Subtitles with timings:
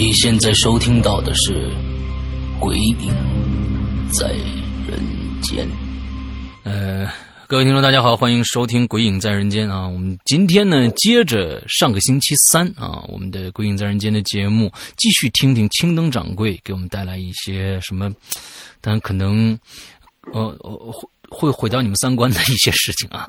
[0.00, 1.52] 你现在收听到的是
[2.58, 2.96] 《鬼影
[4.10, 4.28] 在
[4.88, 4.98] 人
[5.42, 5.68] 间》。
[6.62, 7.06] 呃，
[7.46, 9.86] 各位听众，大家好，欢迎收听《鬼影在人间》啊！
[9.86, 18.10] 我们今天呢，接着上个星期三啊，我们的《鬼影在人间》的节目，继续听听青灯掌柜给我们带来一些什么，
[18.80, 19.52] 但可能
[20.32, 23.28] 呃呃会会毁掉你们三观的一些事情啊。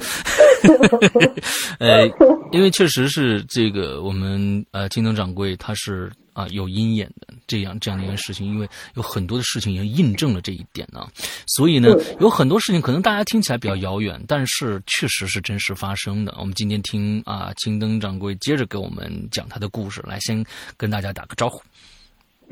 [1.79, 2.07] 呃，
[2.53, 6.09] 因为确实是这个，我们呃青灯掌柜他是。
[6.33, 11.07] 啊，有阴眼的这样这样的一件事情，因为有很多的事情已经印证了这一点呢。
[11.47, 16.33] 所以呢，有很多事情可能大家听起来比较遥远，但是确实是真实发生的。
[16.39, 20.43] 我们今天听啊，青灯掌柜接着给我们讲他的故事，来先
[20.77, 21.61] 跟大家打个招呼。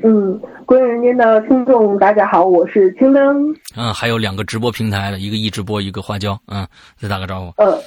[0.02, 3.54] 嗯，归人间的听众大家好，我是青灯。
[3.76, 6.38] 嗯，还有两个直播平台的，一个易直播，一个花椒。
[6.46, 7.52] 嗯，再打个招呼。
[7.62, 7.78] 呃，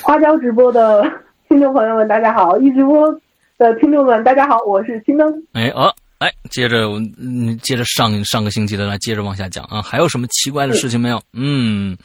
[0.00, 1.02] 花椒直播的
[1.48, 3.12] 听众朋友们大家好，易直播。
[3.58, 5.32] 的听众们，大家好，我是青灯。
[5.52, 11.20] 哎哦，哎，接着我嗯，接着上上个星期的来，接着往下讲啊，还有什么奇怪的事情没有？
[11.32, 11.96] 嗯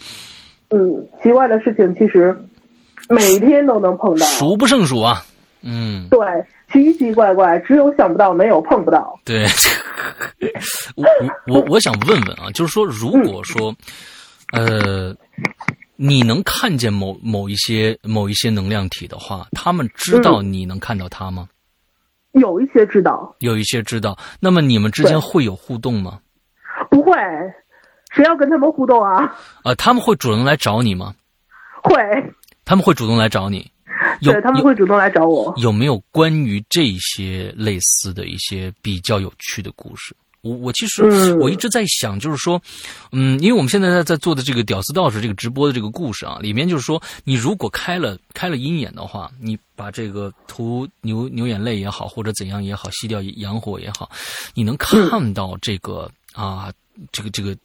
[0.69, 2.33] 嗯，奇怪的事情其实
[3.09, 5.25] 每天都能碰到，数不胜数啊。
[5.63, 6.19] 嗯，对，
[6.71, 9.19] 奇奇怪怪，只有想不到，没有碰不到。
[9.25, 9.45] 对，
[10.95, 11.05] 我
[11.47, 13.75] 我我想问问啊，就是说，如果说
[14.53, 15.13] 呃。
[16.03, 21.47] 你能看见某某一些某一些能量体的话，他们知道你能看到他吗？
[22.31, 24.17] 有一些知道，有一些知道。
[24.39, 26.19] 那么你们之间会有互动吗？
[26.89, 27.13] 不会，
[28.15, 29.37] 谁要跟他们互动啊？
[29.61, 31.13] 啊，他们会主动来找你吗？
[31.83, 31.95] 会，
[32.65, 33.71] 他们会主动来找你。
[34.23, 35.53] 对，他们会主动来找我。
[35.57, 40.15] 有没有关于这些类似的一些比较有趣的故事？
[40.41, 41.03] 我我其实
[41.35, 42.59] 我一直在想，就是说，
[43.11, 54.09] 嗯，因为我们现在在在做的这个屌丝道士这个直播的这个故事啊，里面就是说，你如果开了开了鹰眼的话，你把这个涂牛牛眼泪也好，或者怎样也好，吸掉阳火也好，
[54.55, 56.73] 你能看到这个啊，
[57.11, 57.55] 这个这个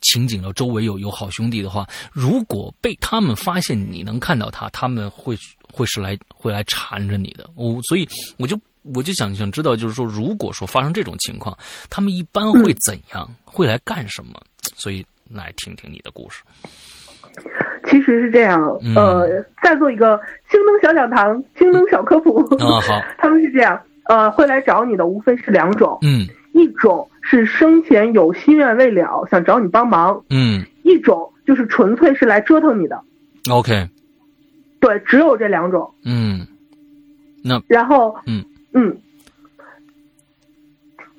[0.00, 5.36] 情景了，周围有有好兄弟的话，如果被他们发现你能看到他，他们会
[5.72, 7.50] 会是来会来缠着你的。
[7.56, 8.56] 我所以我就。
[8.94, 11.56] 我就想想知道，就是说，如果说发生这种情况，
[11.88, 13.28] 他们一般会怎样？
[13.44, 14.32] 会来干什么？
[14.74, 16.42] 所以来听听你的故事。
[17.86, 18.60] 其实是这样，
[18.94, 22.38] 呃，再做一个青灯小讲堂、青灯小科普。
[22.56, 23.00] 啊，好。
[23.18, 33.02] 他们是这样，呃，会来找你的无非是两种，嗯，一种是生前有心愿未了，想找你帮忙，嗯，一种就是纯粹是来折腾你的。
[33.50, 33.88] OK。
[34.80, 35.92] 对，只有这两种。
[36.04, 36.46] 嗯。
[37.44, 38.44] 那然后，嗯。
[38.74, 38.96] 嗯，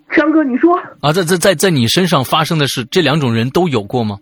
[0.10, 4.20] 山哥，你说啊，在在在在你身上发生的是这两种人都有过吗？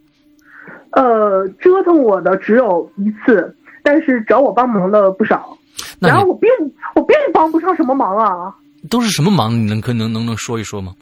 [0.92, 5.58] 呃，折腾我的只有一次，但是找我帮忙的不少。
[6.00, 6.50] 然后我并
[6.96, 8.54] 我并帮不上什么忙啊。
[8.90, 9.54] 都是什么忙？
[9.54, 10.94] 你能可能能能说一说吗？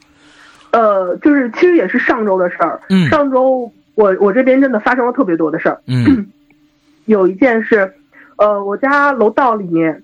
[0.70, 2.80] 呃，就是其实也是上周的事儿。
[2.90, 5.80] 嗯，上周我我这边真的发生了特别多的事儿。
[5.86, 6.24] 嗯，
[7.06, 7.92] 有一件是，
[8.36, 10.00] 呃，我家楼道里面。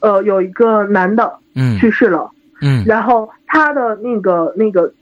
[0.00, 2.30] 呃，有一个男的，嗯，去世了，
[2.60, 4.92] 嗯，然后他的那个那个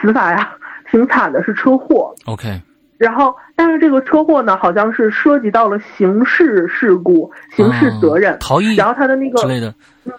[0.00, 0.50] 死法呀，
[0.90, 2.60] 挺惨的，是车祸，OK，
[2.98, 9.74] 然后但是这个车祸呢，好像是涉及到了刑事事故、刑事责任，逃逸，然后他的那个之类的，
[10.04, 10.12] 嗯，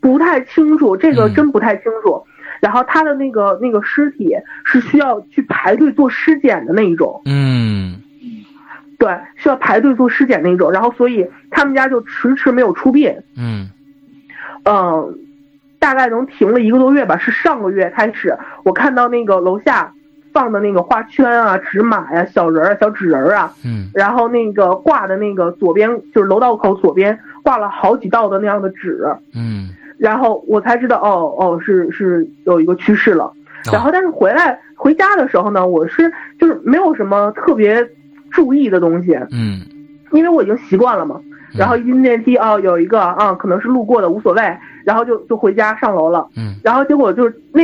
[0.00, 2.24] 不太清楚，这个真不太清楚。
[2.58, 4.34] 然后他的那个那个尸体
[4.64, 7.96] 是需要去排队做尸检的那一种，嗯。
[8.98, 13.14] 对，需要排队做尸检那种，然后所以他们家就迟迟没有出殡。
[13.36, 13.68] 嗯，
[14.64, 15.18] 嗯，
[15.78, 19.92] 大概能停了一个多月吧，是上个月开始，我看到那个楼下
[20.32, 33.30] 放的那个花圈啊、纸马呀、小人儿、小纸人儿啊，嗯，然后那个挂的那个左边就是楼道口左边挂了好几道的那样的纸，嗯，然后我才知道，哦哦，是是有一个去世了。
[33.70, 36.10] 然后但是回来回家的时候呢，我是
[36.40, 37.86] 就是没有什么特别。
[38.36, 39.62] 注意的东西，嗯，
[40.12, 41.18] 因为我已经习惯了嘛。
[41.56, 44.42] 然后一进电梯哦，有一个啊，可能是路过的无所谓，
[44.84, 46.28] 然后就就回家上楼了。
[46.36, 46.56] 嗯。
[46.62, 47.62] 然后结果就是那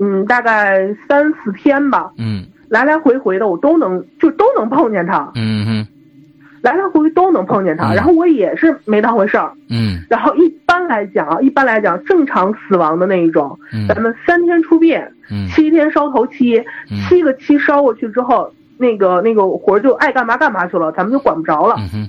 [0.00, 2.44] 嗯大概三四天吧，嗯。
[2.68, 5.86] 来来回回的我都能就都能碰见他，嗯哼。
[6.62, 7.92] 来来回回都能碰见他。
[7.92, 7.94] 嗯。
[7.94, 9.52] 然后我也是没当回事儿。
[9.70, 10.00] 嗯。
[10.10, 13.86] 然后一般来讲啊，一般来讲正常死亡的那一种，嗯。
[13.86, 14.98] 咱们三天出殡，
[15.30, 15.46] 嗯。
[15.50, 16.58] 七天烧头七，
[16.90, 16.98] 嗯。
[17.08, 21.76] 七个七烧过去之后，那个那个活儿就爱干嘛干嘛去了，咱们就管不着了。
[21.92, 22.08] 嗯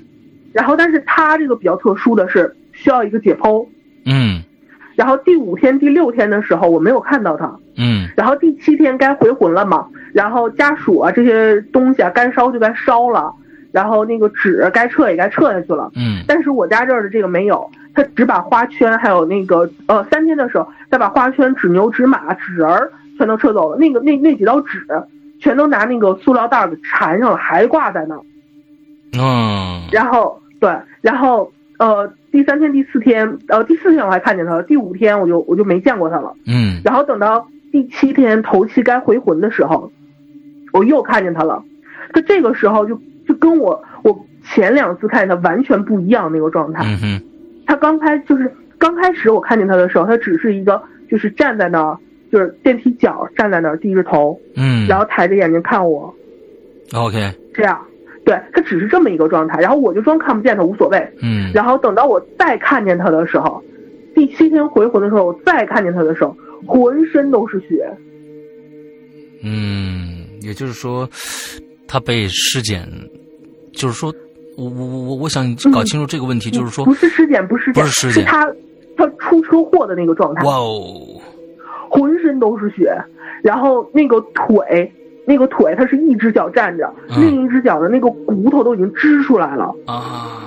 [0.51, 3.67] 然后，但是他这个比较特殊的是需要一个解剖。
[4.05, 4.41] 嗯
[4.95, 7.55] 然后第五天、第六天的时候，我没有看到他。
[7.77, 13.31] 嗯然后第七天该回魂了嘛，然后家属啊这些东西啊该烧就该烧了，
[13.71, 15.91] 然后那个纸该撤也该撤下去了。
[15.95, 24.83] 嗯但是我家这儿的这个没有，他只把花圈还有那个呃三天的时候再把花圈、纸牛、纸马、纸人儿全都撤走了，那个那那几道纸
[25.39, 28.21] 全都拿那个塑料袋儿给缠上了，还挂在那儿。
[29.17, 30.71] 嗯然后对，
[31.01, 36.33] 然后呃第三天、第四天，呃第四天我还看见他了，第五天我就我就没见过他了。
[36.45, 39.91] 嗯然后等到第七天头七该回魂的时候，
[40.73, 41.63] 我又看见他了。
[42.13, 46.83] 他这个时候就就跟我我前两次看见他完全不一样那个状态。
[46.85, 47.21] 嗯哼
[47.65, 51.97] 他刚开就是刚开始我看见他的时候，他只是一个就是站在那儿，
[52.31, 56.13] 就是电梯角站在那儿低着头，嗯，然后抬着眼睛看我
[56.93, 57.79] ，OK 这样。
[58.25, 60.99] 对他只是这么一个状态，然后我就装看不见他无所谓。
[61.21, 63.63] 嗯然后等到我再看见他的时候，
[64.13, 66.35] 第七天回魂的时候，我再看见他的时候，
[66.67, 67.89] 浑身都是血。
[69.43, 71.09] 嗯，也就是说，
[71.87, 72.87] 他被尸检，
[73.73, 74.13] 就是说，
[74.57, 78.45] 我我我我我想搞清楚这个问题，就是说，不是尸检，不是尸检，不是尸检是他
[78.95, 81.18] 他出车祸的那个状态，哇哦，
[81.89, 82.95] 浑身都是血，
[83.41, 84.91] 然后那个腿，
[85.25, 90.39] 那个腿他是一只脚站着，嗯另一只脚的那个骨头都已经支出来了，啊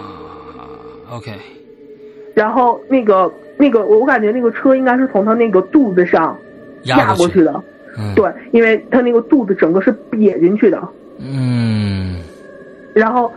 [1.11, 1.33] ，OK，
[2.35, 6.37] 然后那个那个我我感觉那个车应该是从他那个肚子上
[6.85, 7.63] 压过去的，
[7.99, 10.81] 嗯，对，因为他那个肚子整个是瘪进去的，
[11.19, 12.17] 嗯。
[12.95, 13.33] 然后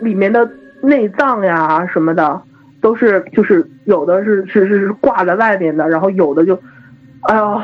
[0.00, 0.48] 里面的
[0.80, 2.40] 内脏呀什么的
[2.80, 6.56] 都是就是有的是是是是挂在外面的，然后有的就，
[7.22, 7.60] 哎呦，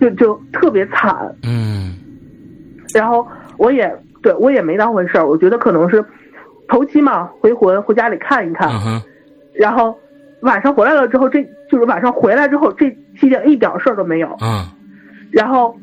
[0.00, 1.16] 就就特别惨。
[1.42, 1.94] 嗯
[2.94, 3.26] 然后
[3.58, 6.04] 我也对我也没当回事儿，我觉得可能是
[6.68, 9.02] 头七嘛，回魂回家里看一看，嗯，
[9.54, 9.96] 然后
[10.40, 12.90] 晚上回来了之后，这就是晚上回来之后这
[13.20, 14.28] 期间一点事儿都没有。
[14.40, 14.64] 嗯
[15.32, 15.76] 然后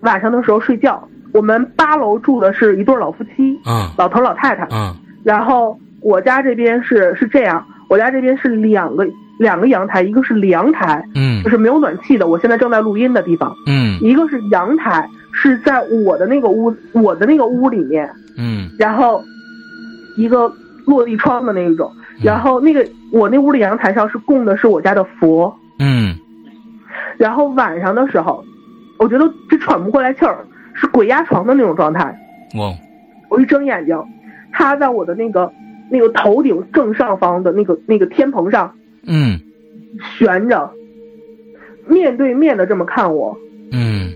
[0.00, 4.66] 晚上的时候睡觉，我们八楼住的是一对老夫妻，嗯老头老太太。
[4.72, 9.06] 嗯然后我家这边是是这样，我家这边是两个
[9.42, 11.42] 两个阳台，一个是凉台，嗯。
[11.42, 13.98] 就是没有暖气的，我现在正在录音的地方；嗯。
[14.00, 18.08] 一个是阳台，是在我的那个屋我的那个屋里面，
[18.38, 18.70] 嗯。
[18.78, 19.22] 然后
[20.16, 20.50] 一个
[20.86, 21.92] 落地窗的那一种，
[22.22, 26.16] 然后那个我那屋的阳台上是供的是我家的佛，嗯。
[27.18, 28.42] 然后晚上的时候，
[28.98, 30.38] 我觉得这喘不过来气儿，
[30.74, 32.16] 是鬼压床的那种状态。
[32.56, 32.72] 哇，
[33.28, 33.96] 我一睁眼睛，
[34.52, 35.50] 他在我的那个
[35.90, 38.72] 那个头顶正上方的那个那个天棚上
[39.06, 39.40] 嗯。
[40.18, 40.70] 悬着，
[41.86, 43.36] 面对面的这么看我。
[43.70, 44.12] 嗯。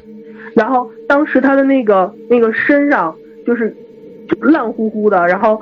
[0.55, 3.15] 然后当时他的那个那个身上
[3.47, 3.75] 就是
[4.29, 5.61] 就烂乎乎的，然后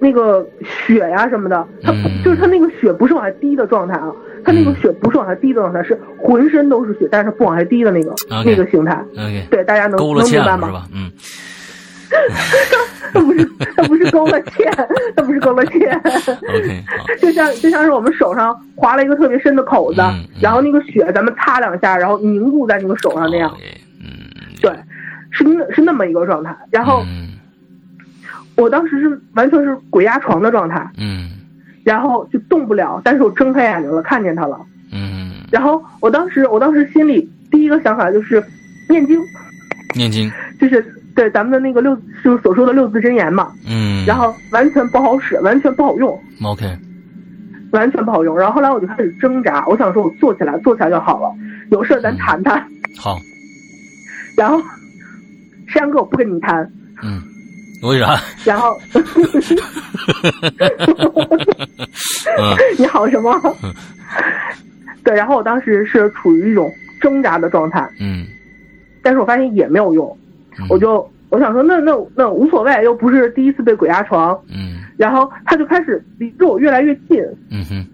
[0.00, 0.46] 那个
[0.86, 2.22] 血呀什么的，他嗯。
[2.24, 4.10] 就是他那个血不是往下滴的状态啊，
[4.44, 4.76] 他那个嗯。
[4.80, 8.14] 血不是往下滴的状态，是浑身都是血，但是不往下滴的那个
[8.44, 9.04] 那个形态。
[9.50, 10.86] 对，大家能能明白吗？
[10.94, 11.10] 嗯
[13.12, 13.44] 他不是
[13.76, 14.64] 他不是勾了芡，
[15.16, 15.86] 他不是勾了芡。
[16.48, 23.54] ，OK，好， 就像就像是我们手上划了一个特别深的口子，嗯嗯然后那个血咱们擦两下，然后凝固在那个手上那样
[24.00, 24.08] 嗯，
[24.60, 24.70] 对，
[25.30, 26.56] 是那是那么一个状态。
[26.70, 27.28] 然后嗯
[28.56, 31.30] 我当时是完全是鬼压床的状态，嗯
[31.84, 34.58] 然后就动不了，但是我睁开眼睛了，看见他了。
[34.92, 38.42] 嗯，然后我当时我当时心里第一个想法就是
[38.88, 39.18] 念经，
[39.94, 46.18] 念经，就是对咱们的那个六就是所说的六字真言嘛，嗯，然后完全不好使，完全不好用。
[46.42, 46.64] OK，
[47.72, 48.36] 完全不好用。
[48.36, 51.30] 然后后来我就开始挣扎，我想说我坐起来，坐起来就好了，
[51.70, 52.62] 有事咱谈谈。
[52.98, 53.18] 好，
[54.36, 54.60] 然后
[55.68, 56.70] 山哥我不跟你谈，
[57.02, 57.20] 嗯，
[57.82, 58.16] 为啥？
[58.44, 58.78] 然后
[62.38, 63.38] 嗯 你好什么？
[65.04, 68.26] 对，然后我当时是处于一种挣扎的状态，嗯
[69.02, 70.21] 但是我发现也没有用，嗯
[70.68, 74.38] 我就我想说那那那无所谓，又不是第一次被鬼压床。
[74.48, 77.84] 嗯然后他就开始离着我越来越近，嗯哼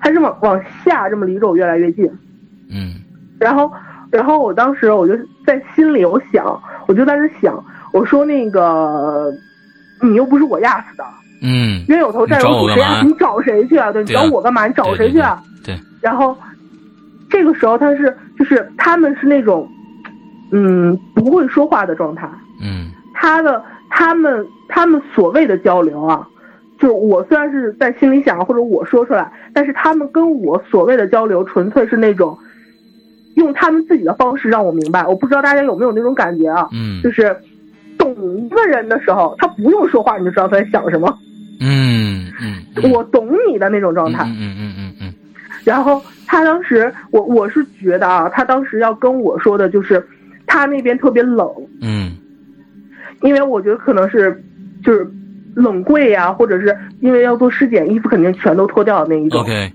[0.00, 2.08] 他是往往下这么离着我越来越近。
[2.70, 2.94] 嗯
[3.38, 3.70] 然后，
[4.10, 5.14] 然后我当时我就
[5.44, 7.62] 在心里，我想，我就在那想，
[7.92, 9.30] 我说那个，
[10.00, 11.04] 你又不是我压死的，
[11.42, 13.02] 嗯冤有头债有主，谁呀？
[13.04, 13.92] 你找谁去啊？
[13.92, 14.66] 对，你找我干嘛？
[14.66, 15.42] 你找谁去啊？
[15.64, 16.34] 对对然后
[17.28, 19.68] 这个时候他是就是他们是那种
[20.50, 22.28] 嗯不会说话的状态，
[22.62, 26.26] 嗯他的他们他们所谓的交流啊，
[26.78, 32.36] 就是我虽然是在心里想或者我说出来，但是他们跟我所谓的交流纯粹是那种
[33.36, 35.06] 用他们自己的方式让我明白。
[35.06, 36.68] 我不知道大家有没有那种感觉啊？
[36.72, 37.36] 嗯就是
[37.96, 41.18] 懂一个人的时候，他不用说话你就知道他在想什么，
[41.60, 44.24] 嗯嗯嗯，我懂你的那种状态。
[44.24, 45.14] 嗯嗯嗯嗯嗯
[45.64, 50.04] 然后他当时，我我是觉得啊，他当时要跟我说的就是，
[50.54, 51.50] 他那边特别冷，
[51.82, 52.12] 嗯
[53.22, 54.40] 因为我觉得可能是
[54.84, 55.04] 就是
[55.56, 59.40] 冷柜呀、或者是因为要做尸检，衣服肯定全都脱掉的那一嗯种。
[59.40, 59.72] ，OK，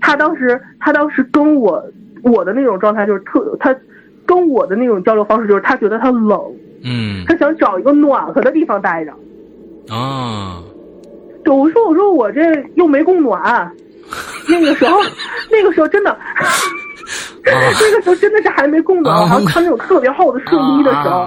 [0.00, 1.84] 他当时他当时跟我
[2.22, 3.74] 我的那种状态就是特他
[4.24, 6.40] 跟我的那种交流方式就是他觉得他冷，
[6.84, 9.12] 嗯他想找一个暖和的地方待着。
[9.92, 10.62] 啊，
[11.42, 12.40] 对，我说我说我这
[12.76, 13.68] 又没供暖，
[14.48, 14.96] 那个时候
[15.50, 16.16] 那个时候真的。
[17.54, 21.20] 那个时候真的是还没供暖，啊我还穿那种特别厚的睡衣的时候，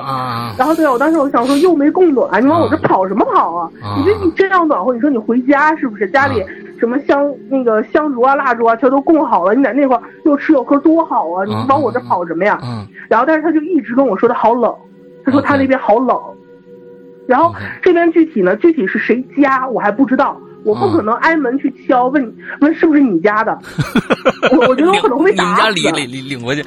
[0.58, 3.70] 然后对，我当时我想说又没供暖，你往我这跑什么跑啊？
[3.82, 6.08] 啊你说你这样暖和，你说你回家是不是？
[6.10, 6.48] 家里啊
[6.80, 11.44] 什么香那个香烛啊、蜡烛啊全都供好了，你在那块儿又吃又喝多好啊！
[11.46, 12.60] 你啊往我这跑什么呀？
[12.64, 14.74] 嗯然后但是他就一直跟我说的好冷，
[15.26, 16.18] 他说他那边好冷。
[17.28, 23.58] 然后这边具体呢，具体是谁家我还不知道，我不嗯可能挨门去敲问你问是不是你家的，
[24.52, 25.74] 我我觉得我可能会被 你们家打死。
[25.76, 26.62] 领领领领回去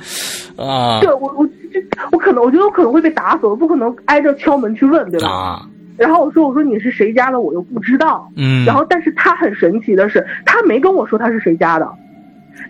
[0.56, 1.80] 啊对我我这
[2.12, 5.28] 我可能我觉得我可能会被打死，我不可能挨着敲门去问，对吧？
[5.28, 5.62] 啊
[5.98, 8.26] 然后我说我说你是谁家的，我又不知道。
[8.36, 11.86] 嗯，然后但是他很神奇的是，他没跟我说他是谁家的，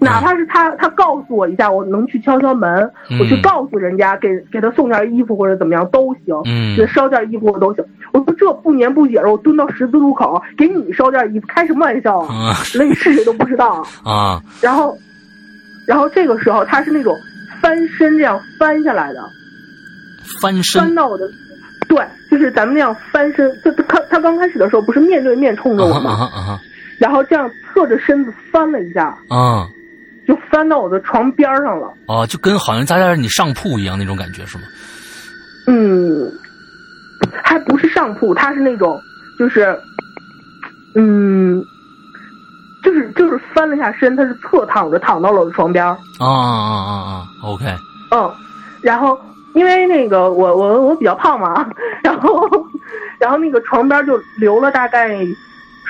[0.00, 2.68] 哪怕是他他告诉我一下，我能去敲敲门，
[3.10, 7.84] 嗯我去告诉人家给给他送件衣服或者怎么样都行，嗯给他捎件衣服我都行。
[8.12, 12.50] 我说这不年不节的，我蹲到十字路口给你捎件衣服，开什么玩笑啊？
[12.50, 14.12] 啊那你是谁都不知道 啊。
[14.12, 14.96] 啊然后，
[15.86, 17.14] 然后这个时候他是那种
[17.60, 19.20] 翻身这样翻下来的，
[20.40, 21.26] 翻身翻到我的，
[21.88, 23.50] 对，就是咱们那样翻身。
[23.64, 26.10] 就他他刚开始的时候不是面对面冲着我啊吗？
[26.10, 26.60] 啊啊
[27.02, 29.66] 然后这样侧着身子翻了一下，啊
[30.24, 31.92] 就翻到我的床边上了。
[32.06, 34.64] 啊，就跟好像在在你上铺一样那种感觉是吗？
[35.66, 36.32] 嗯，
[37.42, 39.00] 还不是上铺，它是那种，
[39.36, 39.76] 就是，
[40.94, 41.60] 嗯，
[42.84, 45.90] 就是就是翻了一下身，他是侧躺着躺到了我的床边儿。
[46.20, 47.64] 啊啊啊啊，OK，
[48.12, 48.32] 嗯，
[48.80, 49.20] 然后
[49.54, 51.68] 因为那个我我我比较胖嘛，
[52.04, 52.48] 然后
[53.18, 55.16] 然后那个床边就留了大概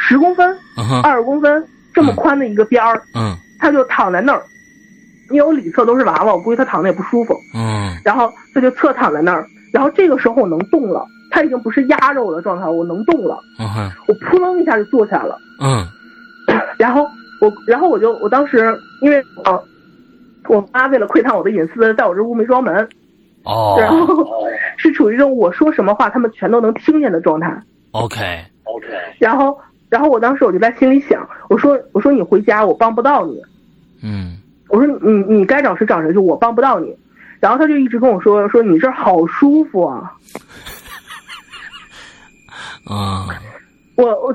[0.05, 0.57] 十公分、
[1.03, 4.43] 二十公分这么宽的一个边儿，嗯他就躺在那儿。
[5.31, 9.47] 因为我里侧都是娃娃，我估计他躺着也不舒服，嗯然后他就侧躺在那儿。
[9.73, 13.39] 然后这个时候我能动了，他已经不是压着我的状态，我能动了。
[14.09, 15.87] 我扑棱一下就坐起来了，嗯
[16.77, 17.07] 然后
[17.41, 19.63] 我，然后我就我当时因为呃，
[20.49, 22.87] 我妈为了窥探我的隐私，在我这屋没装门，
[23.45, 24.27] 哦然哦后
[24.77, 27.57] 是处于一种我说什么话他们全都能听见的状态。
[27.93, 28.87] OK，OK
[29.19, 29.57] 然后，
[29.93, 33.43] 然后我当时我就在心里想，我说我说你回家我帮不到你，
[34.03, 34.39] 嗯
[34.71, 36.97] 我说你你该找谁找谁去，我帮不到你。
[37.41, 40.11] 然后他就一直跟我说说你这儿好舒服啊，
[42.89, 43.27] 啊
[43.97, 44.35] 我我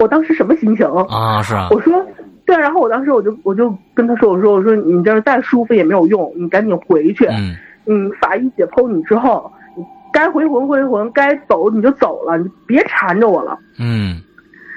[0.00, 0.84] 我当时什么心情？
[1.08, 2.04] 啊是啊，我说
[2.44, 7.26] 对，然后我当时我就我就跟他说，我说我说你这儿再舒服也没有用，你赶紧回去。
[7.26, 7.54] 嗯
[7.86, 13.56] 嗯，法医解剖你之后，你该回魂回魂，该走你就走了，你别缠着我了。
[13.78, 14.20] 嗯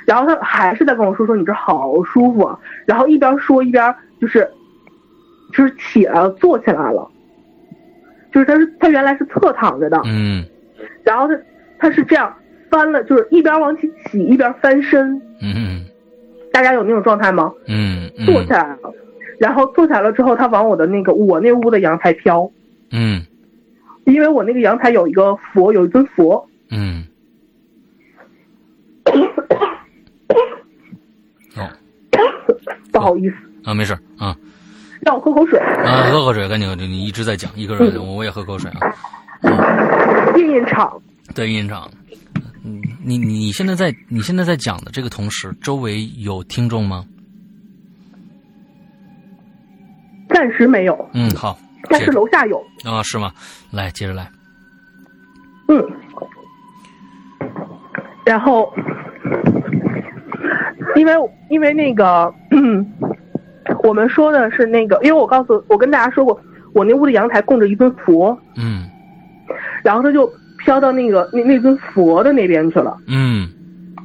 [0.06, 4.50] 然后他还是在跟我说说你这好舒服啊，然后一边说一边就是
[5.52, 7.10] 就是起来了，坐起来了，
[8.32, 10.44] 就是他是他原来是侧躺着的，嗯。
[11.04, 11.40] 然后他
[11.80, 12.34] 他是这样
[12.70, 15.86] 翻了，就是一边往起起一边翻身，嗯。
[16.52, 17.52] 大家有那种状态吗？
[17.68, 18.94] 嗯嗯，坐起来了，
[19.40, 22.52] 然后坐起来了之后，他往我的那个我那屋的阳台飘，
[22.92, 23.22] 嗯。
[24.06, 27.06] 因为我那个阳台有一个佛，有一尊佛，嗯
[31.56, 31.70] 哦
[32.92, 34.36] 不好意思，啊没事啊
[35.02, 35.60] 让我喝口水。
[35.60, 38.80] 啊喝口水，赶紧，你一直在讲，一个人我我也喝口水啊。
[40.38, 41.02] 印印厂，
[41.36, 41.90] 对，印厂，
[42.64, 47.06] 嗯，你你现在在你现在在讲的这个同时，周围有听众吗？
[50.30, 51.58] 暂时没有，嗯，好，
[51.90, 52.58] 但是楼下有。
[52.86, 53.32] 啊是吗？
[53.72, 54.28] 来，接着来。
[55.68, 55.86] 嗯，
[58.26, 58.74] 然后，
[60.96, 61.14] 因为
[61.50, 62.86] 因为那个，嗯，
[63.84, 66.40] 我们说的是那个，因为我告诉我跟大家说过，
[66.74, 68.90] 我那屋的阳台供着一尊佛，嗯
[69.84, 72.98] 然后他就飘到那个那那尊佛的那边去了。
[73.08, 73.50] 嗯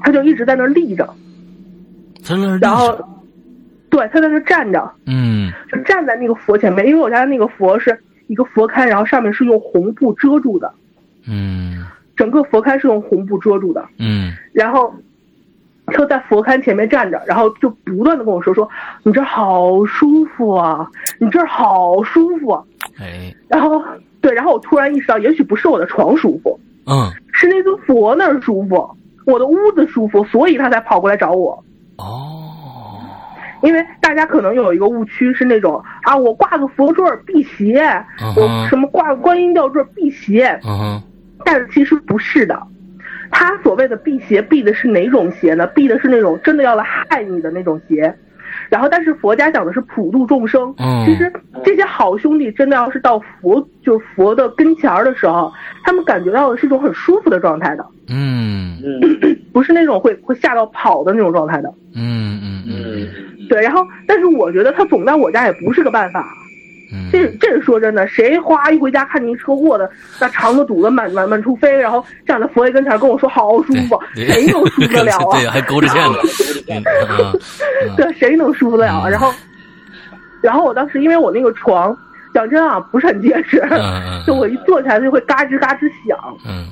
[0.03, 1.09] 他就一直在那儿立着，
[2.23, 2.97] 在那然后，
[3.91, 7.97] 对他在那儿站着，嗯就站在那个佛前面，因为我家的那个佛是
[8.29, 10.73] 一个佛龛，然后上面是用红布遮住的，
[11.29, 11.85] 嗯。
[12.17, 14.33] 整个佛龛是用红布遮住的，嗯。
[14.53, 14.93] 然后
[15.93, 18.69] 就在佛龛前面站着，然后就不断的跟我说说
[19.03, 22.63] 你这儿好舒服啊，你这儿好舒服啊，
[23.01, 23.83] 哎然后
[24.21, 28.89] 对，然后我突然意识到，也许不是我的床舒服，嗯是那尊佛那儿舒服，
[29.27, 31.63] 我的屋子舒服，所以他才跑过来找我。
[31.97, 32.35] 哦
[33.61, 37.83] 因为大家可能有一个误区是那种啊，我挂个佛坠儿辟邪，
[38.37, 40.57] 我什么挂个观音吊坠儿辟邪，
[41.45, 42.57] 但是其实不是的。
[43.31, 45.67] 他所谓的辟邪，避的是哪种邪呢？
[45.69, 48.15] 避的是那种真的要来害你的那种邪。
[48.71, 50.75] 然后，但是佛家讲的是普度众生。
[50.79, 51.31] 嗯其实
[51.65, 55.53] 这些好兄弟真的要是到佛，就是佛的跟前儿的时候，
[55.85, 58.79] 他们感觉到的是一种很舒服的状态的，嗯
[59.53, 61.73] 不是那种会会吓到跑的那种状态的。
[61.95, 63.09] 嗯嗯嗯
[63.49, 66.27] 对，然后，但是我觉得他总在我家也不是个办法。
[66.93, 69.91] 嗯，这这是说真的，谁哗一回家看见一车祸的，
[70.21, 75.33] 那肠子堵得满满满处飞，然后站在佛爷跟前跟我说好舒服，谁能舒服得了啊？
[75.39, 76.19] 对，还勾着线呢
[77.97, 79.33] 对，谁能舒服得了然后，
[80.43, 81.97] 然后我当时因为我那个床，
[82.33, 83.63] 讲真啊，不是很结实，
[84.27, 86.67] 就我一坐起来就会嘎吱嘎吱响，嗯。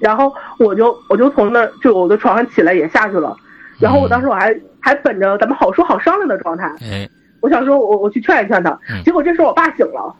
[0.00, 3.36] 然后我就我就从那就我的床上起来也下去了，
[3.78, 7.06] 然后我当时我还还本着咱们好说好商量的状态，哎，
[7.40, 10.14] 我想说我我去劝一劝他嗯，结果这时候我爸醒了，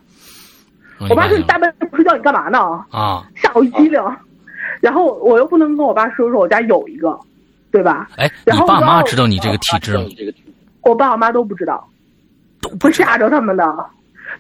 [1.09, 2.59] 我爸说你大半夜不睡觉你干嘛呢？
[2.91, 4.03] 啊，吓我一激灵，
[4.81, 7.19] 然后我又不能跟我爸说说我家有一个，
[7.71, 8.09] 对吧？
[8.17, 10.05] 哎，你然后爸妈知道你这个体质吗？
[10.83, 11.87] 我爸我妈都不知道，
[12.79, 13.87] 不吓着他们的。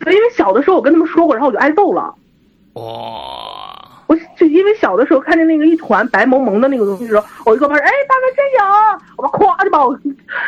[0.00, 2.14] 对，因为小的时候我跟他们说过，然后我就挨揍了。
[2.74, 2.82] 哇，
[4.06, 8.64] 我就因为小的时候看见那个一团白蒙蒙的那个东西的时候，我就跟我爸说：“哎，爸爸真有！”
[9.18, 9.98] 我爸咵就把我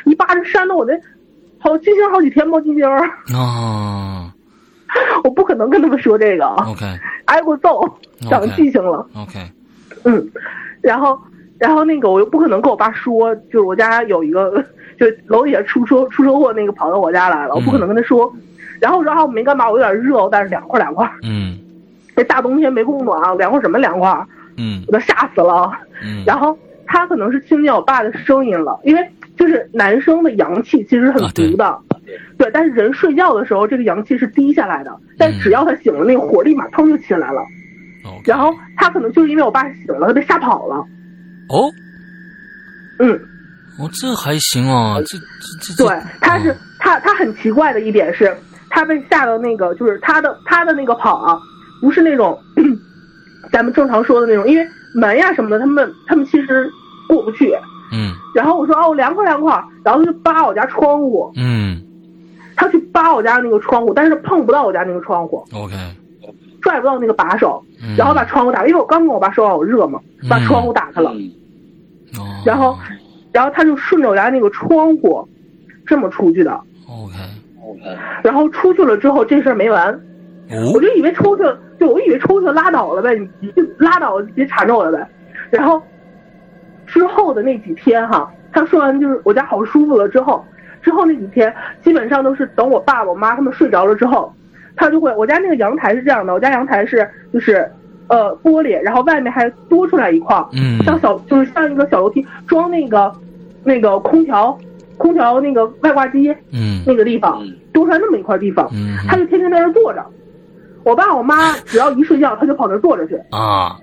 [0.04, 0.94] 一巴掌扇到我那
[1.62, 3.08] 好记星好几天冒金星儿。
[3.36, 4.32] 啊
[5.24, 6.84] 我不可能跟他们说这个，，OK
[7.24, 7.82] 挨过揍，
[8.28, 9.06] 长记性了。
[9.16, 9.38] OK，
[10.04, 10.30] 嗯，
[10.82, 11.18] 然后，
[11.58, 14.62] 然后那个我又不可能跟我爸说，就是我家有一个，
[15.00, 18.30] 就楼底下出车出车祸那个跑到我家来了，我不可能跟他说。
[18.80, 21.10] 然后我说啊，我没干嘛，我有点热，但是凉快凉快。
[21.22, 21.58] 嗯
[22.14, 24.26] 这大冬天没供暖，凉快什么凉快？
[24.58, 25.70] 嗯我都吓死了。
[26.04, 29.00] 嗯，然后他可能是听见我爸的声音了，因为
[29.42, 31.76] 就是男生的阳气其实很足的，
[32.38, 37.42] 对，但是人睡觉的时候这个阳气是低下来的，但嗯只要他醒了，那个火立马腾就起来了。
[38.24, 40.76] 然后他可能就是因为我爸醒了，他被吓跑了。
[41.48, 41.68] 哦
[43.00, 43.10] 嗯，
[43.80, 48.32] 哦，这还行啊，这这这对，他是他他很奇怪的一点是，
[48.70, 51.36] 他被吓到那个就是他的他的那个跑啊，
[51.80, 52.38] 不是那种
[53.50, 56.70] 咱们正常说的那种，因为门呀什么的，他们他们其实
[57.08, 57.52] 过不去。
[57.92, 58.12] 嗯。
[58.34, 59.52] 然后我说哦凉快凉快，
[59.84, 61.80] 然后他就扒我家窗户，嗯。
[62.54, 65.74] 他去扒我家那个窗户，但是碰不到我家那个窗户，OK，
[66.60, 67.96] 拽不到那个把手，嗯。
[67.96, 71.10] 然后把窗户打开，因为我刚跟我爸说话我热嘛，把窗户打开了，
[72.18, 72.42] 哦。
[72.44, 72.78] 然后
[73.32, 75.26] 然后他就顺着我家那个窗户
[75.86, 76.52] 这么出去的
[76.86, 77.14] ，，OK。
[77.64, 79.88] OK，然后出去了之后这事儿没完，
[80.50, 85.08] 我哦就以为出去了，就我以为出去拉倒了呗，你拉倒了，别缠着我了呗。
[85.50, 85.82] 然后
[86.92, 90.44] 之后的那几天哈，他说完就是我家好舒服了之后，
[90.82, 91.52] 之后那几天
[91.82, 94.30] 基本上都是等我爸我妈他们睡着了之后，
[94.76, 97.66] 他就会我家那个阳台是这样的，我家阳台是就是
[98.08, 103.10] 呃玻璃，然后外面还多出来一块儿，嗯像小就是像一个小楼梯装那个
[103.64, 104.58] 那个空调
[104.98, 108.68] 空调那个外挂机嗯那个地方多出来那么一块地方。
[108.74, 110.04] 嗯他就天天在那儿坐着。
[110.84, 113.76] 我爸我妈只要一睡觉，他就跑那儿坐着去，啊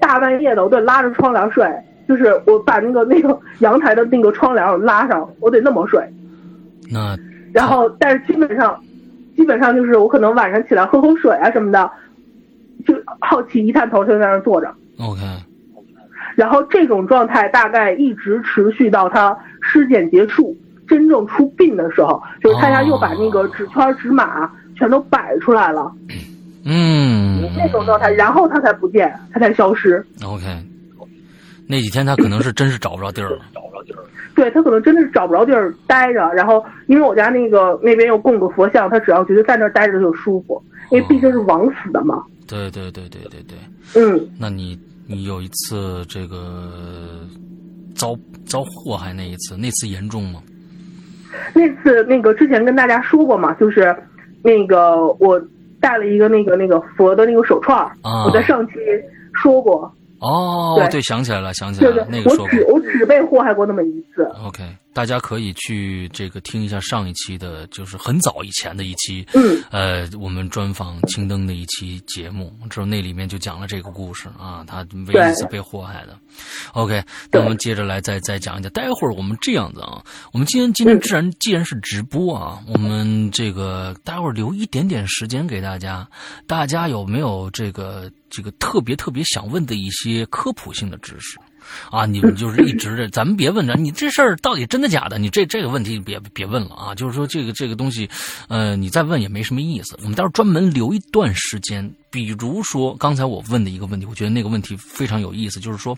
[0.00, 1.64] 大半夜的我得拉着窗帘睡，
[2.08, 6.00] 就是我把那个那个 阳台的那个窗帘拉上，我得那么睡。
[6.90, 7.16] 那
[7.52, 8.78] 然后，但是基本上，
[9.36, 11.90] 基本上就是我可能晚上起来喝口水啊什么的，
[12.86, 14.72] 就好奇一探头就在那儿坐着。
[14.98, 15.20] OK
[16.34, 20.54] 然后这种状态大概一直持续到他尸检结束，
[20.86, 25.90] 真正出殡的时候，就是他家又把那个纸圈纸马全都摆出来了。
[26.64, 30.04] 嗯那种状态，然后他才不见，他才消失。
[30.24, 30.44] OK，
[31.66, 33.38] 那几天他可能是真是找不着地儿了。
[33.54, 33.98] 找不着地儿
[34.34, 42.22] 对他可能真的是找不着地儿待着，然后因为我家那个那边又供个佛像，他只要觉得在那儿待着就舒服，因为毕竟是枉死的嘛。
[42.46, 43.58] 对对对对对对，
[43.94, 46.70] 嗯，那你你有一次这个
[47.94, 50.40] 遭遭祸害那一次，那次严重吗？
[51.54, 53.94] 那次那个之前跟大家说过嘛，就是
[54.42, 55.40] 那个我
[55.80, 58.74] 戴了一个那个那个佛的那个手串儿，啊我在上期
[59.32, 62.64] 说过，哦，对对，想起来了，想起来了，那，个说过我只。
[62.72, 64.24] 我只被祸害过那么一次。
[64.44, 64.62] OK，
[64.96, 76.18] 大家可以去这个听一下上一期的，就是很早以前的一期，嗯，呃，我们专访青灯的一期节目，之后那里面就讲了这个故事啊，他唯一一次被祸害的。
[76.72, 78.72] OK，那我们接着来再再讲一讲。
[78.72, 86.08] 待会儿我们这样子啊，我们今天今天既然既然是直播啊，我们这个待会儿留一点点时间给大家，
[86.46, 91.38] 大家有没有这个这个特别特别想问的一些科普性的知识？
[91.90, 96.94] 啊，你们就是一直的，咱们别问着你这事儿到底真的假的，你这这个问题别别问了啊！
[96.94, 98.08] 就是说这个这个东西，
[98.48, 99.96] 呃，你再问也没什么意思。
[100.02, 105.96] 我们到时候专门留一段时间，比如说刚才我问的一个问题，我觉得那个问题非常有意思，就是说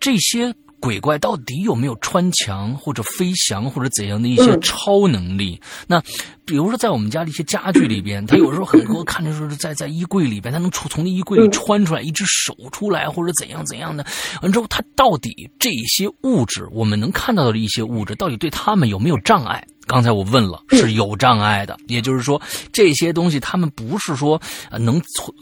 [0.00, 5.60] 这些鬼怪到底有没有穿墙或者飞翔或者怎样的一些嗯超能力？
[5.86, 6.00] 那
[6.44, 14.06] 比如说在我们家的一些家具里边，它有时候很多看着说是在在衣柜里边，它能出从那衣柜里嗯穿出来一只手出来，或者怎样怎样的。
[14.42, 19.66] 完之后，它到底这些物质，我们能看到的一些物质，到底对他们有没有障碍？
[19.88, 22.40] 刚才我问了，是有障碍的，也就是说，
[22.72, 25.34] 这些东西他们不是说呃能从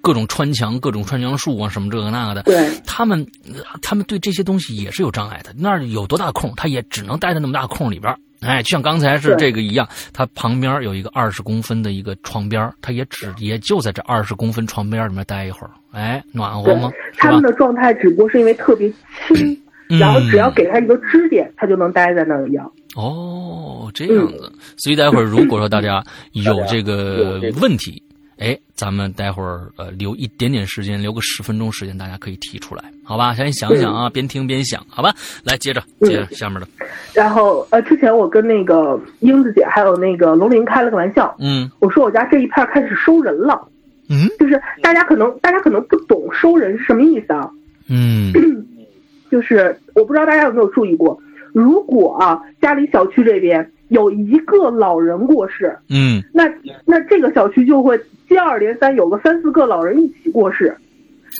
[0.00, 5.52] 各种穿墙、各种穿墙术啊什么这个那个的，对，他们呃他们对这些东西也是有障碍的。
[5.56, 8.18] 那儿有多大空，他也只能待在那么大空里边儿。
[8.40, 16.92] 哎，就像刚才是这个一样，他旁边有一个二十公分的一个床边儿，它也只也就在这二十公分床边儿里面待一会儿，哎，暖和吗？
[17.16, 17.40] 他们？
[17.40, 18.92] 的状态只不过是因为特别
[19.26, 22.70] 轻，嗯然后只要给他一个支点，他就能待在那儿一样。
[22.94, 24.52] 哦，这样子。
[24.76, 26.02] 所以待会儿如果说大家
[26.32, 28.02] 有这个问题，
[28.38, 33.34] 哎，咱们待会儿呃留一点点时间，留个十分钟时间，大家可以提出来，好吧？
[33.34, 35.14] 先想想啊，边听边想，好吧？
[35.44, 36.66] 来，接着接着下面的，
[37.12, 41.70] 然后呃，之前我跟那个英子姐还有那个龙鳞开了个玩笑，嗯。
[41.78, 43.68] 我说我家这一片开始收人了，
[44.08, 44.28] 嗯？
[44.38, 47.50] 就是大家可能大家可能不懂收人是什么意思啊，
[47.88, 48.32] 嗯。
[49.30, 51.18] 就是我不知道大家有没有注意过，
[51.54, 56.42] 如果啊家里小区这边有一个老人过世，嗯那
[56.84, 57.96] 那这个小区就会
[58.28, 60.76] 接二连三有个三四个老人一起过世，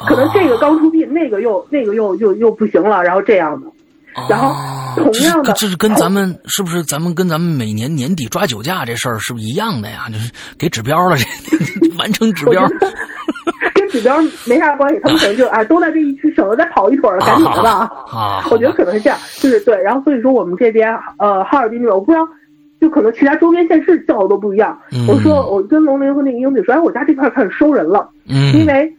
[0.06, 3.66] 可能这个刚出殡，那个又那个又又又不行了，然后这样的。
[4.30, 10.06] 然后哦同样的这是这是跟咱们是不是咱们跟咱们每年年底抓酒驾这事儿是不是一样的呀？
[10.08, 11.24] 就是给指标了，这
[11.98, 12.62] 完成指标
[13.74, 17.90] 跟指标没啥关系，他们可能就哎都在这一区，省得再跑一腿儿了，赶紧的吧。
[18.12, 19.80] 啊，我觉得可能是这样，就是对。
[19.82, 22.26] 然后所以说我们这边呃哈尔滨这边，我不知道，
[22.80, 24.78] 就可能其他周边县市叫的都不一样。
[24.92, 28.92] 嗯我说我跟龙林和那个英子说，哎，我家这块开始收人了，嗯，因为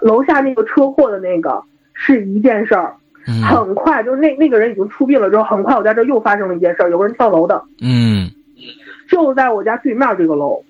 [0.00, 1.62] 楼下那个车祸的那个
[1.94, 2.94] 是一件事儿，
[3.26, 8.30] 嗯很快就是那那个人已经出殡了之后，很快我家这又发生了一件事儿，有个人跳楼的，嗯，
[9.08, 10.62] 就在我家对面这个楼。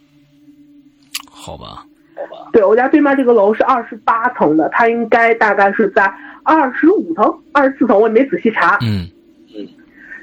[1.31, 1.85] 好吧，
[2.53, 6.11] 对我家对面这个楼是二十八层的，它应该大概是在
[6.43, 8.79] 二十五层、二十四层，我也没仔细查。
[8.83, 9.07] 嗯
[9.57, 9.67] 嗯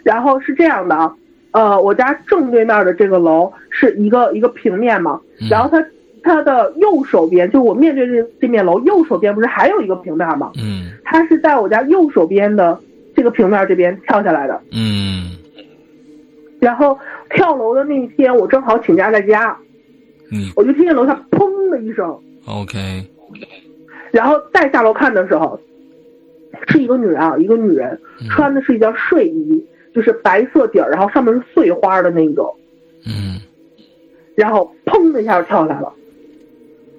[0.03, 1.13] 然后是这样的啊，
[1.51, 5.85] 呃，我家正对面的这个楼是一个一个平面嘛，嗯然后它
[6.23, 10.51] 它的右手边，就我面对这这面楼右手边不是还有一个平面吗？
[10.57, 12.79] 嗯它是在我家右手边的
[13.15, 14.59] 这个平面这边跳下来的。
[14.71, 15.31] 嗯
[16.59, 16.97] 然后
[17.29, 19.57] 跳楼的那一天，我正好请假在家，
[20.33, 23.05] 你我就听见楼下砰的一声，OK，
[24.11, 25.59] 然后再下楼看的时候，
[26.67, 28.27] 是一个女人啊，一个女人嗯。
[28.29, 32.51] 穿的是一件睡衣，就是白色底儿，然后上面是碎花的那种，
[33.05, 33.39] 嗯。
[34.35, 35.93] 然后砰的一下就跳下来了，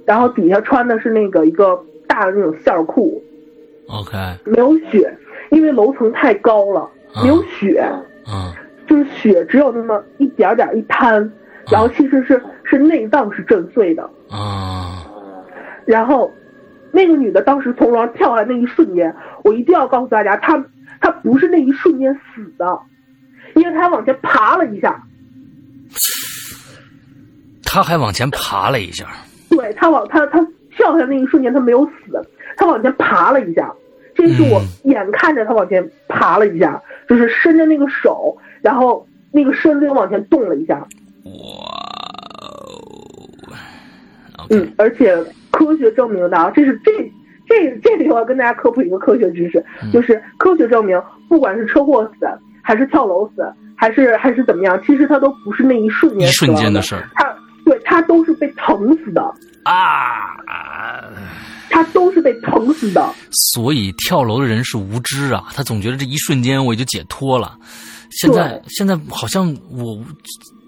[0.05, 3.20] 然后底下穿的是那个一个大的那种线儿裤
[3.88, 5.12] ，OK，没有雪，
[5.51, 6.88] 因为楼层太高了，
[7.20, 7.85] 没有雪，
[8.29, 8.53] 嗯
[8.87, 11.33] 就是雪只有那么一点点一滩，
[11.73, 15.05] 然后其实是是内脏是震碎的，啊。
[15.87, 16.33] 然后
[16.90, 20.64] 那个女的当时从楼上跳下来那一瞬间，我一定要告诉大家，她
[21.00, 22.79] 她不是那一瞬间死的，
[23.55, 25.03] 因为她往前爬了一下，
[27.64, 29.07] 他还往前爬了一下，
[29.50, 30.40] 对她往她她
[30.77, 31.92] 跳下来那一瞬间她没有死，
[32.57, 33.70] 她往前爬了一下，
[34.14, 40.87] 这是我眼看着她往前爬了一下，就是伸着那个手，然后那个身子又往前动了一下，
[44.58, 45.16] 嗯，而且
[45.50, 46.90] 科学证明的啊，这是这
[47.46, 52.26] 这这里我要跟大家科普一个科学知识，嗯就是科学证明，不管是车祸死，
[52.62, 53.44] 还是跳楼死，
[53.76, 59.22] 还是还是怎么样，其实他都不是那一瞬间一瞬间的事儿亡的，它对他都是被疼死的，
[59.64, 60.40] 啊，
[61.70, 63.12] 他都是被疼死的。
[63.30, 67.56] 所以跳楼的人是无知啊，他总觉得这一瞬间我就解脱了。
[68.10, 69.98] 现在现在好像我，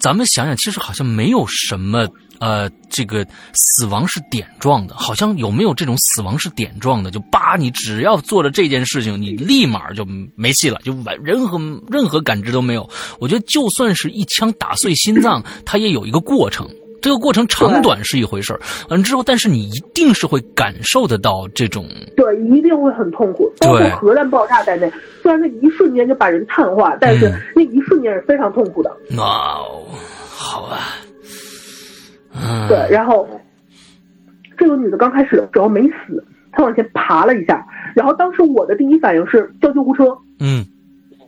[0.01, 2.09] 咱们想想，其实好像没有什么
[2.41, 7.11] 呃，这个死亡是点状的，好像有没有这种死亡是点状的？
[7.11, 11.59] 就叭，你只要做了这件事情，你立马就没戏了，就完任何
[11.91, 12.89] 任何感知都没有。
[13.19, 16.69] 我觉得就算是一枪打碎心脏，它也有一个过程。
[17.03, 24.91] 这个过程长短是一回事儿，完之后，但是你一定是会感受得到这种，对，一定会很痛苦，包括核弹爆炸在内。
[25.23, 28.91] 虽然那一瞬间就把人碳化，但是那一瞬间是非常痛苦的。
[29.17, 29.85] 哦，
[30.29, 31.06] 好啊，嗯，
[32.69, 33.29] 对，然后
[34.57, 40.65] 这个女的刚开始的时候没死，她往前爬了一下，然后当时我的第一反应是叫救护车，嗯，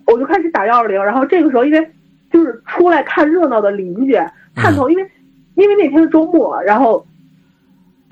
[0.07, 1.91] 我就开始打幺二零，然后这个时候因为
[2.33, 4.17] 就是出来看热闹的邻居
[4.55, 5.11] 探头，因为。
[5.55, 7.05] 因为那天是周末，然后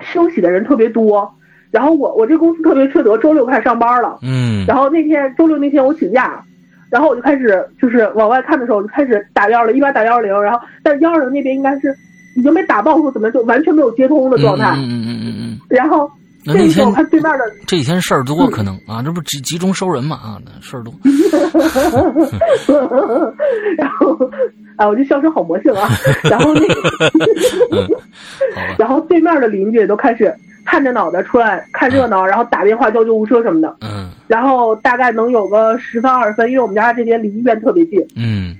[0.01, 1.33] 休息的人特别多，
[1.71, 4.19] 然后我我这公司特别缺德，周六开始上班了。
[4.21, 4.65] 嗯。
[4.67, 6.43] 然后那天周六那天我请假，
[6.89, 11.95] 然后我就开始就是往外看的时候，我就开始打幺二零，一边打幺二零，然后但是幺二零那边应该是
[12.37, 14.75] 已经被打爆或怎么就完全没有接通的状态。
[14.77, 15.59] 嗯嗯嗯嗯嗯。
[15.67, 16.09] 然后
[16.45, 20.93] 那那天我看对面的这几天事儿多，可能啊，这不集集中收人嘛啊，事儿多。
[23.77, 24.17] 然后。
[24.77, 25.89] 啊，我就笑声好魔性啊！
[26.29, 26.75] 然后那个
[28.77, 30.31] 然后对面的邻居也都开始
[30.65, 33.75] 探着脑袋出来看热闹，然后打电话叫救护车什么的。
[33.81, 34.11] 嗯。
[34.27, 37.99] 然后大概能有个十分二十分，因为我们家这边离医院特别近。
[38.15, 38.55] 嗯。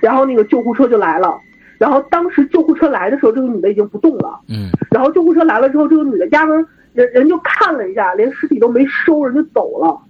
[0.00, 1.38] 然后那个救护车就来了，
[1.84, 4.40] 然后当时救护车来的时候，这个女的已经不动了。
[4.48, 4.70] 嗯。
[4.90, 10.00] 然后救护车来了之后，这个女的压根人人就看了一下，连尸体都没收，人就走了。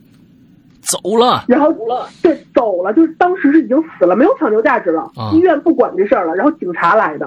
[0.82, 1.74] 走了，然后
[2.22, 7.26] 对走了，就是当时是已经死了，没有抢救价值了，医院不管这事儿了，然后警察来的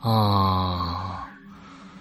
[0.00, 1.28] 啊，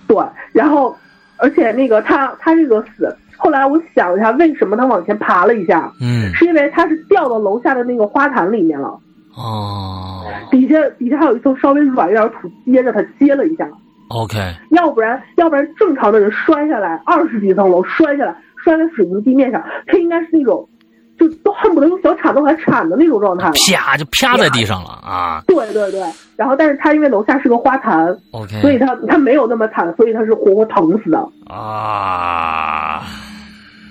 [0.08, 0.18] 对，
[0.54, 0.96] 然后
[1.38, 5.92] 而且那个他他这个死，后来我想一下，为什么他往前爬了一下？
[6.02, 8.98] 嗯，是因为他是掉到楼下的那个花坛里面了，
[9.36, 13.68] 哦，底下底下还有一层稍微软一点的土接着他接了一下
[14.10, 14.38] ，OK，
[14.72, 20.68] 要不然要不然正常的人摔下来二十几层楼摔下来摔在水泥地面上，他应该是那种。
[21.16, 25.44] 就都恨不得用小铲子来铲的那种状态了，啪就啪在地上了啊！
[25.46, 26.02] 对对对，
[26.36, 33.04] 然后但是他因为楼下是个花坛，OK，所以他他没有那么惨，所以他是活活疼死的啊。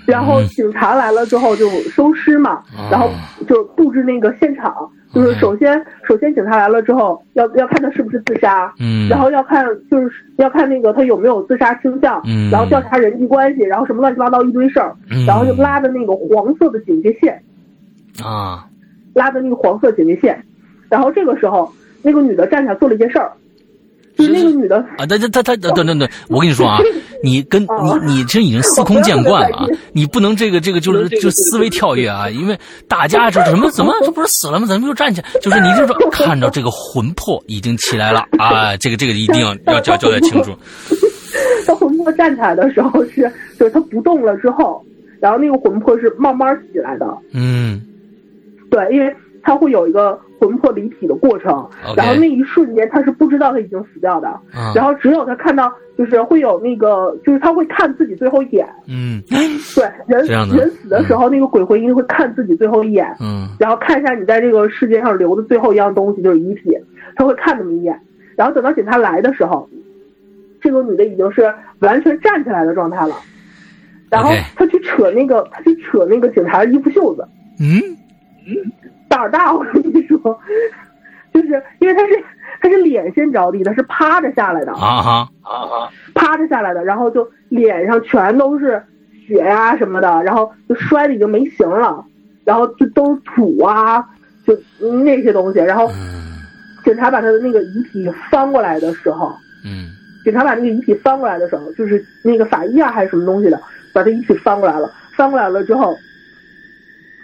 [0.07, 3.11] 然后警察来了之后就收尸嘛，然后
[3.49, 4.75] 就布置那个现场。
[5.15, 17.43] 就是首先，首先警察来了之后，要要看他是不是自杀，嗯，然后要看就是要看那个他有没有自杀倾向，嗯，然后调查人际关系，然后什么乱七八糟一堆事儿，然后就拉的那个黄色的警戒线，
[18.25, 18.67] 啊，
[19.13, 20.43] 拉的那个黄色警戒线，
[20.89, 23.31] 然后这个时候那个女的站起来做了一件事儿。
[24.15, 26.79] 就是那个女的啊，他他他他等等等，我跟你说啊，
[27.23, 27.67] 你跟你
[28.05, 32.59] 你这已经司空见惯了啊，你不能这个这个就是就思维跳跃啊，因为
[32.89, 34.67] 大家这什么怎么这不是死了吗？
[34.67, 35.29] 怎么又站起来？
[35.41, 40.53] 就是你就说 看到这个魂魄已经起来了啊，这个这个一定要要交交代清楚。
[41.67, 44.85] 他魂魄站起来的时候是，就是他不动了之后，
[45.21, 47.07] 然后那个魂魄是慢慢起来的。
[47.33, 47.81] 嗯，
[48.71, 50.19] 对，因为他会有一个。
[50.43, 51.65] 魂魄离体的过程，
[51.97, 54.29] 然后那一瞬间他是不知道他已经死掉的，
[54.75, 58.69] 然后只有他看到，就是会有那个，就是他会看自己最后一眼。
[58.89, 59.23] 嗯，
[59.77, 63.07] 对，人人死的时候，那个鬼魂一定会看自己最后一眼。
[63.21, 66.77] 嗯，然后看一下你在这个世界上留的最后一样东西，就是遗体，
[67.15, 67.97] 他会看那么一眼。
[68.35, 69.71] 然后等到警察来的时候，
[70.61, 73.15] 这个女的已经是完全站起来的状态了。
[74.11, 77.25] 然后他去扯那个，他去扯那个警察的衣服袖子。
[77.61, 77.79] 嗯
[78.49, 78.73] 嗯。
[79.13, 80.19] 胆儿大，我跟你说，
[81.35, 82.25] 就是因为他是
[82.63, 88.83] 他是脸先着地，他是趴着下来的啊哈啊哈，趴着下来的，然后就脸上全都是
[89.27, 92.03] 血呀什么的，然后就摔的已经没形了，
[92.43, 94.03] 然后就都是土啊，
[94.47, 94.57] 就
[95.05, 95.91] 那些东西，然后
[96.83, 99.31] 警察把他的那个遗体翻过来的时候，
[99.63, 99.91] 嗯，
[100.25, 103.61] 警察把那个遗体翻过来的时候，就是那个法医啊还是什么东西的，
[103.93, 105.95] 把他遗体翻过来了，翻过来了之后。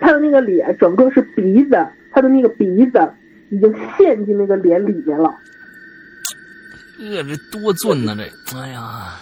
[0.00, 1.76] 他的那个脸，整个是鼻子，
[2.12, 3.12] 他的那个鼻子
[3.50, 5.28] 已经陷进那个脸里面了。
[7.00, 9.14] 呃，这多俊呢，这，哎呀，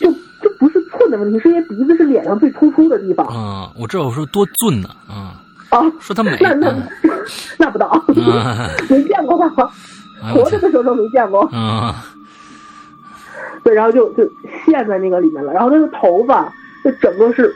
[0.00, 3.26] 就这不是寸的问题，是因为鼻子是脸上最突出的地方。
[3.26, 6.74] 啊，我知道，我说多俊呢，啊，啊，说他美，那那
[7.58, 8.04] 那不到，
[8.88, 9.70] 没见过吧？
[10.34, 11.42] 活着的时候都没见过。
[11.48, 12.04] 啊，
[13.64, 14.24] 对，然后就就
[14.64, 16.52] 陷在那个里面了，然后那个头发，
[16.84, 17.54] 就整个是。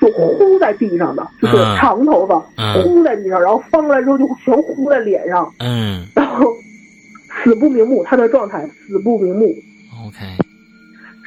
[0.00, 2.38] 就呼在地上的，就是长头发，
[2.82, 6.46] 呼在地上，然后翻过来之后就全呼在脸上，嗯， 然后
[7.42, 9.46] 死不瞑目，他的状态死不瞑目
[10.06, 10.18] ，OK，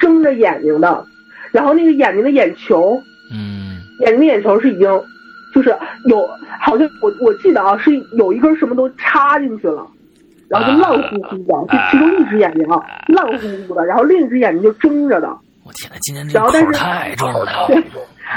[0.00, 1.04] 睁着眼睛的，
[1.52, 2.96] 然后那个眼睛的眼球，
[3.32, 4.88] 嗯，眼睛的眼球是已经，
[5.54, 5.68] 就是
[6.06, 6.26] 有
[6.60, 9.86] 好像我我记得啊是有一根什么都插进去了，
[10.48, 15.28] 然后就烂乎乎的，就其中一只眼睛啊烂乎乎的，然后另一只眼睛就睁着的，
[15.64, 17.68] 我天呐，今天这口然后但是太重了。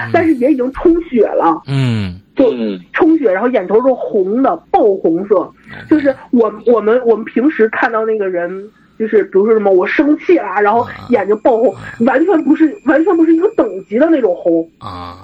[0.07, 2.19] 对，但是也已经充血了，嗯。
[2.35, 2.51] 就
[2.91, 5.49] 充血，然后眼头是红的，爆红色，
[5.89, 8.51] 就是我我们我们平时看到那个人，
[8.99, 11.73] 就是比如说什么我生气啦，然后眼睛爆红，
[12.05, 15.15] 完全不是完全不是一个等级的那种红，啊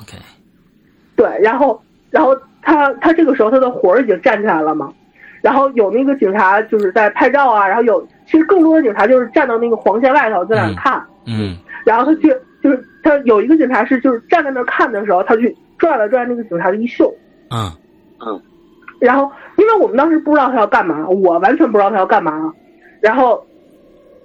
[0.00, 0.18] ，OK，
[1.14, 4.92] 对，然后然后他他这个时候他的魂儿已经站起来了嘛，
[5.42, 11.56] 然后有那个警察就是在拍照啊，然后有其实更多的警察就是站到那个黄线外头在那儿看，嗯。
[11.84, 12.32] 然后他去
[12.62, 17.12] 就是他有一个警察是就是站在那儿看的时候，他去拽了拽那个警察的衣袖，
[17.50, 17.70] 嗯。
[19.00, 22.52] 然后因为我们当时不知道他要干嘛，我完全不知道他要干嘛，
[23.00, 23.44] 然后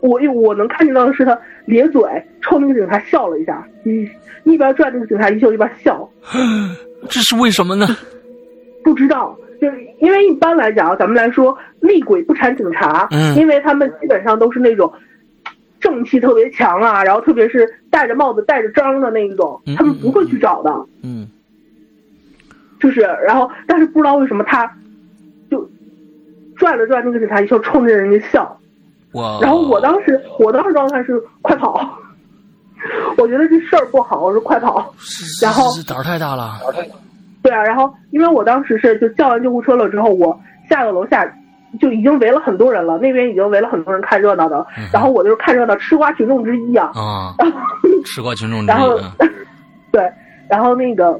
[0.01, 2.01] 我我能看见到的是他咧嘴
[2.41, 4.07] 冲那个警察笑了一下，一
[4.43, 6.07] 一边拽那个警察衣袖一边笑，
[7.09, 7.87] 这是为什么呢？
[8.83, 13.35] 不知道，就是因为一般来讲，咱们来说厉鬼不缠警察，嗯。
[13.35, 14.93] 因为他们基本上都是那种
[15.79, 20.71] 正气特别强啊，然后特别是戴着帽子戴着章的那一种嗯，他们不会去找的。
[21.01, 21.27] 嗯
[22.79, 24.71] 就是，然后但是不知道为什么他
[25.49, 25.67] 就
[26.55, 28.55] 拽了拽那个警察衣袖，冲着人家笑。
[29.13, 31.97] 我然后我当时我当时状态是快跑，
[33.17, 34.93] 我觉得这事儿不好，我说快跑。
[35.41, 36.59] 然后是胆儿太大了。
[37.41, 41.25] 对啊，然后因为我当时是就叫完救护车了之后，我下到楼下
[41.79, 46.91] 就已经围了很多人了，那边已经围了很多人看热闹的，嗯然后我就是看热闹吃瓜群众之一啊。
[46.95, 47.35] 啊，
[48.05, 48.99] 吃瓜群众之然后
[49.91, 50.09] 对，
[50.49, 51.19] 然后那个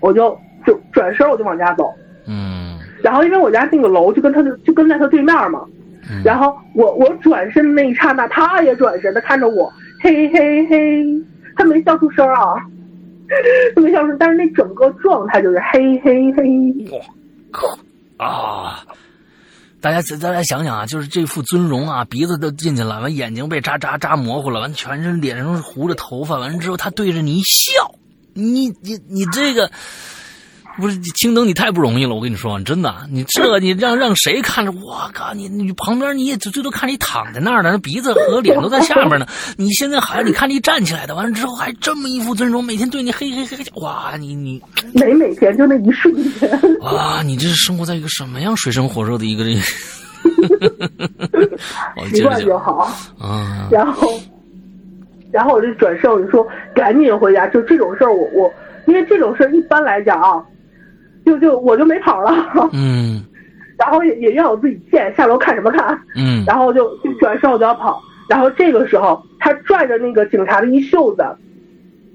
[0.00, 1.92] 我就就转身我就往家走，
[2.26, 2.78] 嗯。
[3.02, 5.64] 然后因为我家那个楼就跟他就就跟在他对面嘛，
[6.10, 11.04] 嗯，然后我我转身的那一刹那，他也转身，他看着我，嘿嘿嘿，
[11.56, 12.56] 他没笑出声啊，
[13.76, 17.00] 他没笑出声，但是那整个状态就是嘿嘿嘿，
[18.16, 18.78] 啊。
[19.80, 27.94] 大家大家想想啊，就是这副尊容啊，鼻子都进去了，完眼睛被扎扎扎模糊了，完全身脸上糊着头发，完了之后他对着你一笑，
[28.34, 29.70] 你你你这个
[30.78, 34.72] 不是青灯，你太不容易了，我跟你说，真的，你这你让让谁看着？
[34.72, 39.26] 我靠，你你旁边你也最多看你躺在那儿的，那鼻子和脸都在下面呢。
[39.56, 44.62] 你现在还你看你站起来的，完了之后还这么一副尊容，每天对你嘿嘿嘿嘿，哇，你你
[44.94, 46.50] 没每天就那一瞬间，
[46.82, 49.58] 哇，你这是生活在一个什么样水深火热的一个人？
[51.96, 52.90] 我习惯就好。
[53.18, 54.20] 啊， 然后，
[55.32, 58.52] 然后我就转身我就说赶紧回家，就这种事儿我我，
[58.86, 60.42] 因为这种事儿一般来讲啊，
[61.26, 62.32] 就就我就没跑了，
[62.72, 63.22] 嗯。
[63.76, 66.00] 然后也也让我自己见，下楼看什么看。
[66.14, 66.42] 嗯。
[66.46, 71.22] 然后就就转身我就要跑，然后这个时候他拽着那个警察的衣袖子，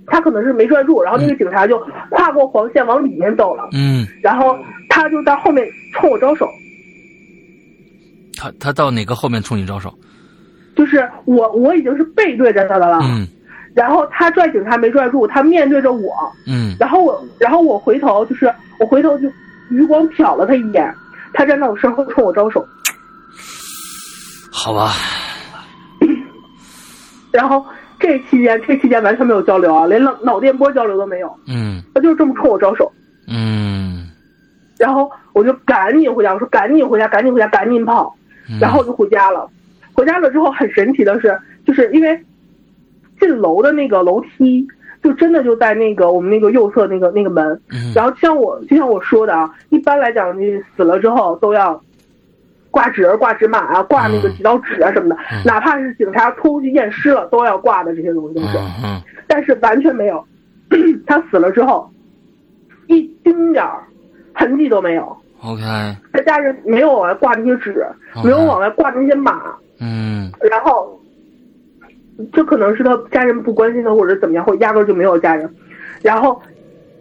[0.07, 1.77] 他可能是没拽住，然后那个警察就
[2.09, 4.57] 跨过黄线往里面走了，嗯，然后
[4.89, 6.47] 他就在后面冲我招手，
[8.35, 9.93] 他他到哪个后面冲你招手？
[10.75, 13.27] 就是我我已经是背对着他的了，嗯
[13.73, 16.13] 然后他拽警察没拽住，他面对着我，
[16.47, 16.75] 嗯。
[16.79, 19.31] 然后我然后我回头就是我回头就
[19.69, 20.93] 余光瞟了他一眼，
[21.33, 22.65] 他站在我身后冲我招手，
[24.51, 24.91] 好吧，
[27.31, 27.65] 然后
[27.99, 31.81] 这期间这期间完全没有交流啊，连脑脑电波交流都没有，嗯。
[31.93, 32.91] 他就是这么冲我招手。
[33.27, 34.09] 嗯。
[34.77, 38.15] 然后我就赶紧回家，我说赶紧回家，赶紧回家，赶紧跑。
[38.49, 39.47] 嗯，然后我就回家了。
[39.93, 42.19] 回家了之后很神奇的是，就是因为
[43.21, 44.67] 进楼的那个楼梯，
[45.01, 47.45] 就真的就在那个我们那个右侧那个那个门。
[47.69, 51.81] 嗯然后像我就像我说的啊，一般来讲，你死了之后都要
[52.71, 58.57] 挂纸、挂纸马啊、挂那个嗯几道纸啊什么的，嗯哪怕是警察拖过去验尸了，都要挂的这些东西都是。
[58.57, 60.25] 嗯嗯但是完全没有，
[61.07, 61.89] 他死了之后，
[62.87, 63.83] 一丁点儿
[64.33, 65.15] 痕迹都没有。
[65.43, 65.61] ，OK，
[66.13, 67.85] 他家人没有往外挂那些纸，
[68.23, 70.99] 没有往外挂那些马，嗯然后
[72.31, 75.49] 这可能是他家人不关心他，或者怎么样，或压根儿就没有家人。
[76.01, 76.41] 然后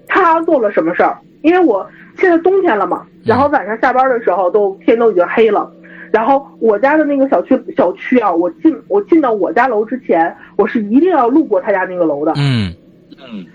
[0.06, 1.16] 他做了什么事儿？
[1.42, 5.70] 因为我现在冬天了嘛，然后晚上下班的时候都天都已经黑了。
[6.12, 12.74] 然后我家的那个小区小区啊，我进我进到我家楼之前，我是一定要路过他家那个楼的，嗯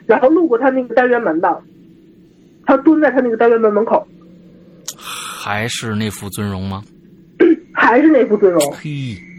[0.05, 1.61] 然后路过他那个单元门的。
[2.67, 4.03] 他蹲在他那个单元门门口，
[5.31, 6.81] 还是那副尊容吗？
[7.71, 8.59] 还是那副尊容。
[8.71, 8.89] 嘿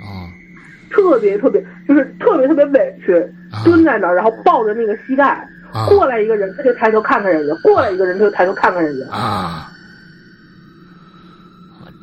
[0.00, 0.30] 啊
[0.96, 3.14] 特别特别，就是特别特别委屈，
[3.52, 5.24] 啊蹲在那儿，然后抱着那个膝盖。
[5.72, 9.14] 啊过来一个人，他就抬头看看人家；过来一个人，他就抬头看看人家。
[9.14, 9.68] 啊！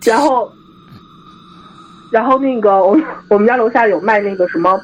[0.05, 0.51] 然后，
[2.11, 4.79] 然后那个我们我们家楼下有卖那个什么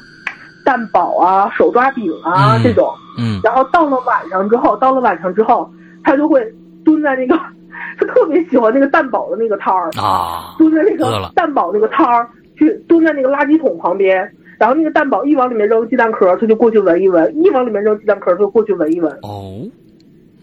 [0.64, 2.92] 蛋堡啊、手抓饼啊、嗯这种。
[3.18, 5.70] 嗯然后到了晚上之后，到了晚上之后，
[6.02, 6.42] 他就会
[6.84, 7.38] 蹲在那个
[8.00, 12.28] 他特别喜欢那个蛋堡的那个摊儿啊，蹲在那个蛋堡那个摊儿，
[12.60, 19.10] 去蹲在那个垃圾桶旁边，然后那个蛋宝一往里面扔鸡蛋壳，他就过去闻一闻；一往里面扔鸡蛋壳，他就过去闻一闻。
[19.22, 19.66] 哦，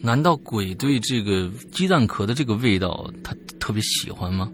[0.01, 4.49] 难道鬼对这个鸡蛋壳的这个味道他特别喜欢吗？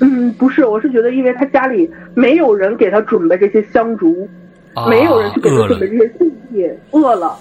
[0.00, 4.28] 嗯，不是，我是觉得，因为他家里没有人给他准备这些香烛，
[4.74, 7.36] 啊，没有人去给他准备这些器械，饿了，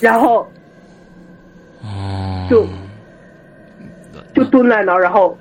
[0.00, 0.46] 然后
[1.82, 2.66] 哦，就
[4.34, 5.36] 就蹲在那儿，然后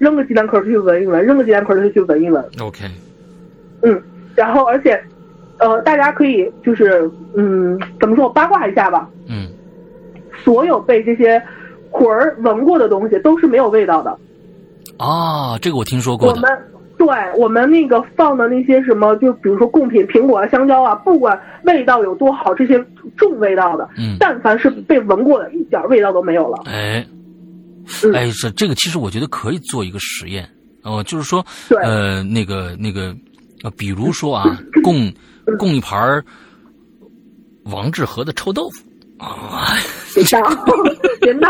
[0.00, 2.42] 扔个鸡蛋壳出去闻一闻，扔个鸡蛋壳出去闻一闻。
[2.60, 2.84] OK，
[3.82, 4.02] 嗯，
[4.34, 5.00] 然后而且，
[5.58, 9.08] 呃，大家可以就是嗯，怎么说我，八卦一下吧。
[9.28, 9.46] 嗯
[10.42, 11.40] 所有被这些
[11.90, 14.10] 魂儿闻过的东西都是没有味道的。
[14.96, 16.58] 啊，这个我听说过的，我们
[16.96, 22.82] 对我们那个放的那些什么，就比如说贡品，苹果啊、香蕉啊，不管味道有多好，这些
[23.18, 26.62] 重味道的，嗯，但凡是被闻过的，一点味道都没有了。
[26.64, 27.04] 哎，
[28.04, 30.48] 嗯哎，这这个其实我觉得可以做一个实验。
[30.82, 31.44] 哦，就是说，
[31.82, 33.14] 呃，那个那个，
[33.62, 35.12] 呃，比如说啊，供
[35.58, 36.24] 供一盘儿
[37.64, 38.82] 王致和的臭豆腐。
[39.18, 39.76] 啊，
[40.14, 40.48] 别闹，
[41.20, 41.48] 别闹，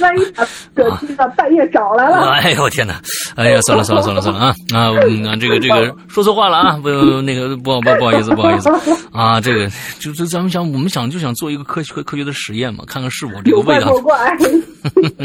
[0.00, 2.30] 万一把葛鸡呢半夜找来了。
[2.30, 3.00] 哎呦我天哪！
[3.36, 5.36] 哎呀，算了算了算了算了啊啊嗯啊！
[5.40, 6.78] 这个这个 说错话了啊！
[6.82, 6.88] 不
[7.22, 8.70] 那个不不不好意思不好意思
[9.12, 9.40] 啊！
[9.40, 9.68] 这个
[9.98, 14.36] 就是咱们想我们想就想做一个科学科学的实验嘛，看看是否这个有味道 怪莫怪。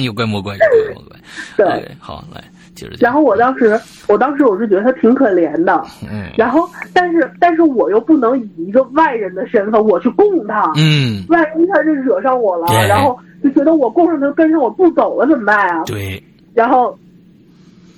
[0.01, 1.17] 有怪莫怪有怪莫怪。
[1.57, 2.43] 对，好，来
[2.75, 2.99] 接着讲。
[3.01, 15.83] 然后我当时，我当时我是觉得他挺可怜的，嗯然后但是但是我又不能以一个外人的身份我去供他，嗯，万一他是惹上我了，然后就觉得我供上他跟上我不走了怎么办啊？
[15.85, 16.23] 对，
[16.53, 16.97] 然后，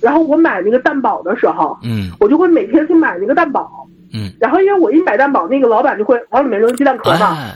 [0.00, 7.54] 然后我买那个蛋堡的时候，嗯我就会每天去买那个蛋堡，嗯，然后因为我一买蛋堡，那个老板就会往里面扔鸡蛋壳嘛，哎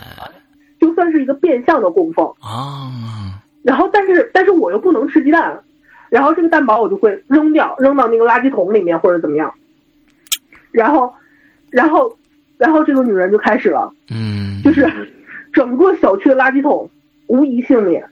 [0.80, 2.26] 就算是一个变相的供奉。
[2.40, 5.60] 啊，然后但是但是我又不能吃鸡蛋，
[6.08, 9.52] 然后这个蛋堡我就会扔掉，扔到那个垃圾桶里面或者怎么样。
[10.72, 11.12] 然后，
[11.70, 12.16] 然后，
[12.56, 14.88] 然后这个女人就开始了，嗯，就是
[15.52, 16.88] 整个小区的垃圾桶
[17.30, 18.04] 无一幸免。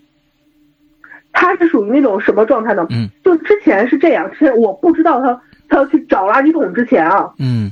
[1.33, 2.87] 他是属于那种什么状态呢？
[2.91, 7.71] 嗯，就之前是这样，之前我不知道他他要去找垃圾桶之前啊，嗯。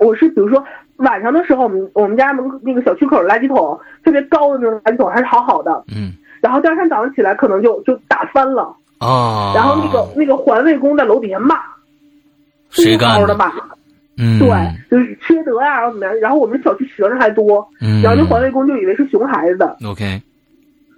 [0.00, 0.64] 我是比如说
[0.98, 6.12] 晚上的时候，我们我们家门口那个小区口的垃圾桶特别高的那种垃圾桶还是好好的，嗯。
[6.40, 8.74] 然后第二天早上起来可能就就打翻了。
[8.98, 11.56] 啊，然后那个那个环卫工在楼底下骂，
[12.70, 13.34] 谁干的？
[13.36, 13.52] 骂，
[14.16, 14.48] 嗯，对，
[14.90, 16.16] 就是缺德呀、然后怎么样？
[16.20, 20.20] 然后我们小区学生还多，嗯，然后那环卫工就以为是熊孩子，OK，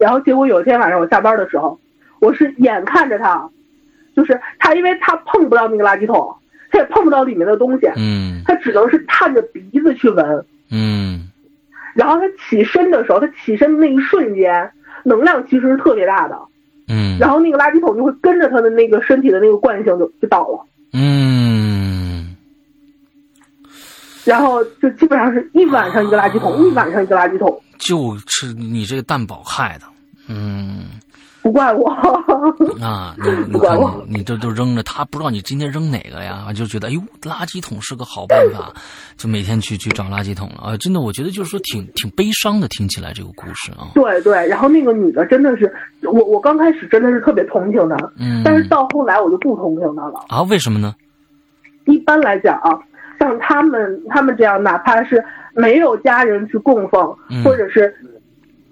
[0.00, 1.78] 然后结果有一天晚上我下班的时候，
[2.20, 3.48] 我是眼看着他，
[4.16, 6.34] 就是他，因为他碰不到那个垃圾桶，
[6.70, 10.44] 他也碰不到里面的东西，嗯他只能是探着鼻子去闻。
[10.70, 11.28] 嗯
[11.94, 14.70] 然后他起身的时候，他起身的那一瞬间，
[15.04, 16.38] 能量其实是特别大的，
[16.88, 20.64] 嗯，然后那个垃圾桶就会跟着他的那个身体的那个惯性就就倒了。
[20.94, 21.29] 嗯
[24.30, 29.84] 然后就基本上是一晚上一个垃圾桶，一晚上一个垃圾桶，就是你这个蛋宝害的，
[30.28, 30.84] 嗯
[31.42, 31.88] 不怪我。
[32.82, 33.16] 啊，
[34.06, 38.72] 你你这都扔着，他不知道你今天扔哪个呀，就觉得哎呦，垃圾桶是个好办法，
[39.16, 40.76] 就每天去去找垃圾桶了啊！
[40.76, 45.72] 真的，我觉得就是说挺挺悲伤的，听起来这个故事啊，对对，然后那个女的真的是，
[46.02, 50.24] 我我刚开始真的是特别同情她，嗯，但是到后来我就不同情她了。
[50.28, 50.94] 啊，为什么呢？
[51.86, 52.78] 一般来讲啊，
[53.20, 55.22] 像他们他们这样，哪怕是
[55.54, 57.94] 没有家人去供奉，嗯或者是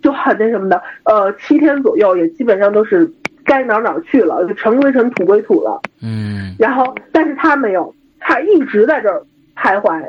[0.02, 3.08] 就很那什么的，呃，七天左右也基本上都是
[3.44, 5.80] 该哪儿哪儿去了，就尘归尘，土归土了。
[6.02, 9.22] 嗯然后，但是他没有，他一直在这儿
[9.54, 10.02] 徘徊。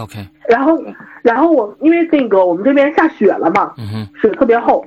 [0.00, 0.80] ，OK，然后，
[1.22, 4.86] 然后我因为那个我们这边下雪了嘛，嗯哼，雪特别厚，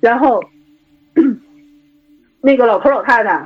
[0.00, 0.42] 然后
[2.40, 3.42] 那个老头老太太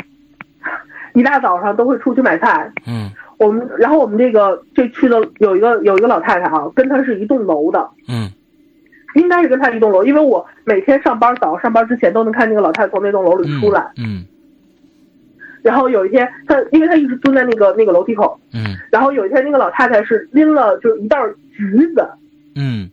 [1.14, 2.70] 一大早上都会出去买菜。
[2.86, 3.10] 嗯
[3.40, 8.30] 我们然后我们这个这区的有一个有一个老太太啊，跟她是一栋楼的，嗯。
[9.16, 13.90] 应该是跟她一栋楼，因为我每天上班早上上班之前都能看那个老太太从那栋楼里嗯，出来。
[13.96, 14.24] 嗯
[15.62, 18.76] 然后有一天，她因为她一直蹲在那个那个楼梯口，嗯。
[18.90, 21.18] 然后有一天那个老太太是拎了就是一袋
[21.56, 22.06] 橘子，
[22.54, 22.88] 嗯。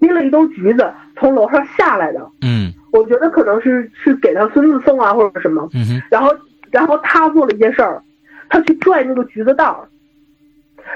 [0.00, 2.20] 拎了一兜橘子从楼上下来的。
[2.42, 2.72] 嗯。
[2.92, 5.68] 我觉得可能是是给她孙子送啊，或者什么。
[5.74, 6.34] 嗯哼，然后，
[6.70, 8.00] 然后她做了一件事儿，
[8.48, 9.88] 他去拽那个橘子袋儿，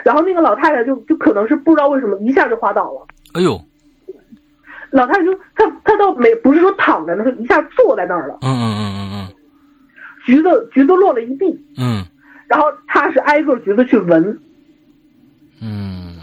[0.04, 3.06] 然后那个老太太就就可能是不知道为什么一下就滑倒了。
[3.34, 3.60] 哎呦，
[4.90, 9.28] 老太太就她她倒没不是说躺着呢，她一下坐在那儿了，嗯嗯嗯嗯
[10.24, 12.04] 橘子橘子落了一地，嗯
[12.46, 14.38] 然后他是挨个橘子去闻。
[15.60, 16.16] 嗯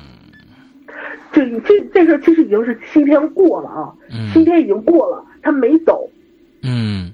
[1.32, 6.10] 这这这事儿其实已经是七天过了啊，嗯七天已经过了，他没走。
[6.64, 7.12] 嗯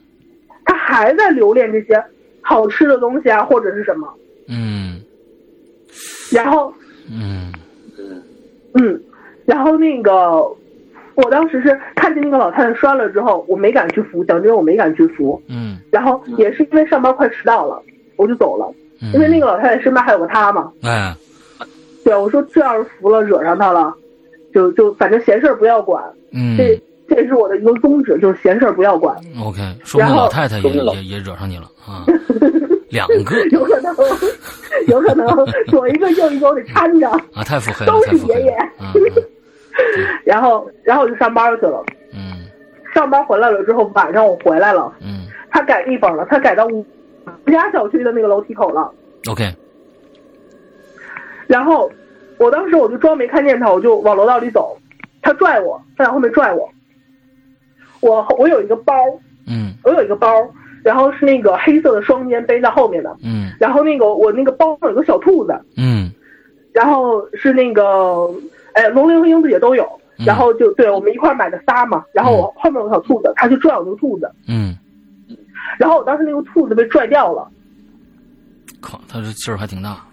[0.65, 2.03] 他还在留恋这些
[2.47, 4.07] 好吃的东西啊，或者是什么。
[4.47, 5.01] 嗯
[6.31, 6.71] 然后，
[7.11, 7.51] 嗯
[8.75, 9.01] 嗯，
[9.45, 10.45] 然后那个，
[11.15, 15.41] 我当时是看见那个老太太摔了之后，我没敢去扶，讲真，我没敢去扶。
[15.49, 17.81] 嗯然后也是因为上班快迟到了，
[18.15, 18.71] 我就走了。
[19.01, 21.15] 嗯，因为那个老太太身边还有个他嘛，哎，
[22.03, 23.91] 对我说这要是扶了惹上他了，
[24.53, 26.03] 就就反正闲事儿不要管。
[26.31, 26.79] 嗯这
[27.15, 29.15] 这也是我的一个宗旨，就是闲事儿不要管。
[29.41, 32.03] ，OK，说明老太太也也也惹上你了啊，
[32.89, 33.95] 两个有可能，
[34.87, 35.27] 有可能
[35.67, 38.57] 左一个右一个我得搀着，啊，太腹黑了，都是爷爷
[40.25, 41.83] 然后然后我就上班去了。
[42.13, 42.45] 嗯
[42.93, 46.85] 上班回来了之后，晚上我回来了，嗯他改地方了，他改到我
[47.45, 48.89] 我家小区的那个楼梯口了。
[49.29, 49.53] ，OK，
[51.47, 51.91] 然后
[52.37, 54.77] 我当时我就装没看见他，我就往楼道里走，
[55.21, 56.69] 他拽我，他在后面拽我。
[58.07, 58.93] 我我有一个包，
[59.47, 59.73] 嗯。
[59.83, 60.27] 我有一个包，
[60.83, 63.51] 然后是那个黑色的双肩背在后面的，嗯。
[63.59, 66.11] 然后那个我那个包上有个小兔子，嗯。
[66.73, 68.29] 然后是那个，
[68.73, 69.83] 哎，龙鳞和英子也都有，
[70.19, 70.25] 嗯。
[70.25, 74.75] 然后就对我们一块儿买的仨嘛，然后我后面有个小兔子，他就拽我那个兔子，嗯，
[75.79, 77.47] 然后我当时那个兔子被拽掉了，
[78.81, 80.03] 靠，他这劲儿还挺大，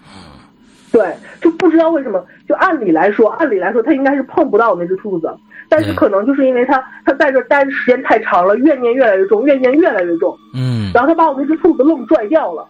[0.93, 5.28] 对，就不知道为什么，就按理来说，按理来说他应该是碰不到那只兔子，
[5.72, 12.68] 但是可能就是因为他他在这待的时间太长了，怨念越来越重，怨念越来越重，嗯，然后他把我那只兔子愣拽掉了，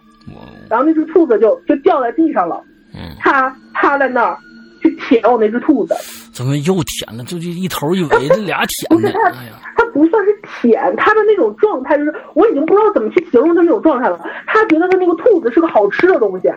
[0.69, 2.63] 然后那只兔子就就掉在地上了，
[2.95, 4.37] 嗯，他趴在那儿
[4.81, 5.93] 去舔我那只兔子，
[6.31, 7.25] 怎么又舔了？
[7.25, 9.31] 就这一头一尾，这俩舔的不是，他
[9.75, 10.31] 他不算是
[10.61, 14.17] 舔，他的那种状态就是我已经不知道怎么去形容他那种状态了。
[14.47, 16.49] 他觉得他那个兔子是个好吃的东西，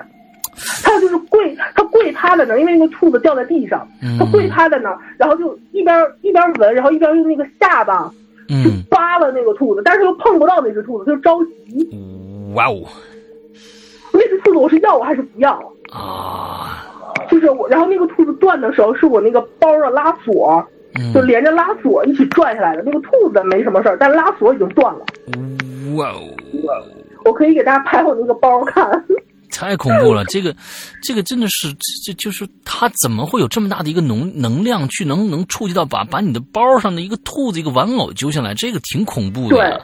[0.83, 8.11] 他就是跪，他跪趴在那儿，因为那个兔子掉在地上，嗯他跪趴在那儿，然后就一边一边闻，然后一边用那个下巴
[8.49, 11.89] 去嗯，扒拉那个兔子，但是又碰不到那只兔子，他就着急。
[12.55, 12.83] 哇哦
[14.13, 15.53] 那只兔子我是要我还是不要？
[15.93, 16.87] 啊，
[17.31, 22.83] 就是我，然后那个兔子断的时候是我那个包的拉锁，嗯就连着拉锁一起拽下来的。
[22.83, 25.01] 那个兔子没什么事儿，但拉锁已经断了。
[25.97, 26.21] 哇哦。
[27.25, 29.05] 我可以给大家拍我那个包看。
[29.57, 30.55] 太恐怖了，这个，
[31.03, 39.81] 这个真的是，这这就是他怎么会有这么大的一个能能量去能能触及到把把你的包上的一个兔子一个玩偶揪下来，这个挺恐怖的对。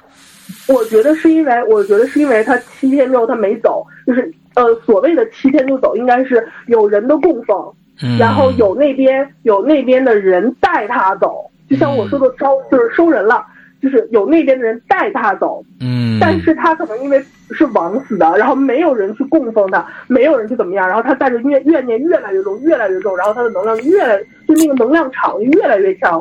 [0.68, 7.56] 我觉得是因为，我觉得是因为他七天之后他没走，就是呃所谓的七天就走，应该是有人的供奉，
[8.02, 13.46] 嗯，然后有那边有那边的人带他走，就像我说的招就是收人了，
[13.82, 17.20] 就是有那边的人带他走，嗯，但是他可能因为
[17.50, 24.16] 是枉死的，然后没有人去供奉他，没有人去怎么样，然后他带着怨怨念越来越重，越来越重，然后他的能量越来
[24.46, 26.20] 就那个能量场越来越强，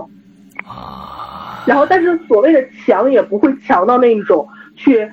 [0.66, 5.08] 啊，然后但是所谓的强也不会强到那一种去，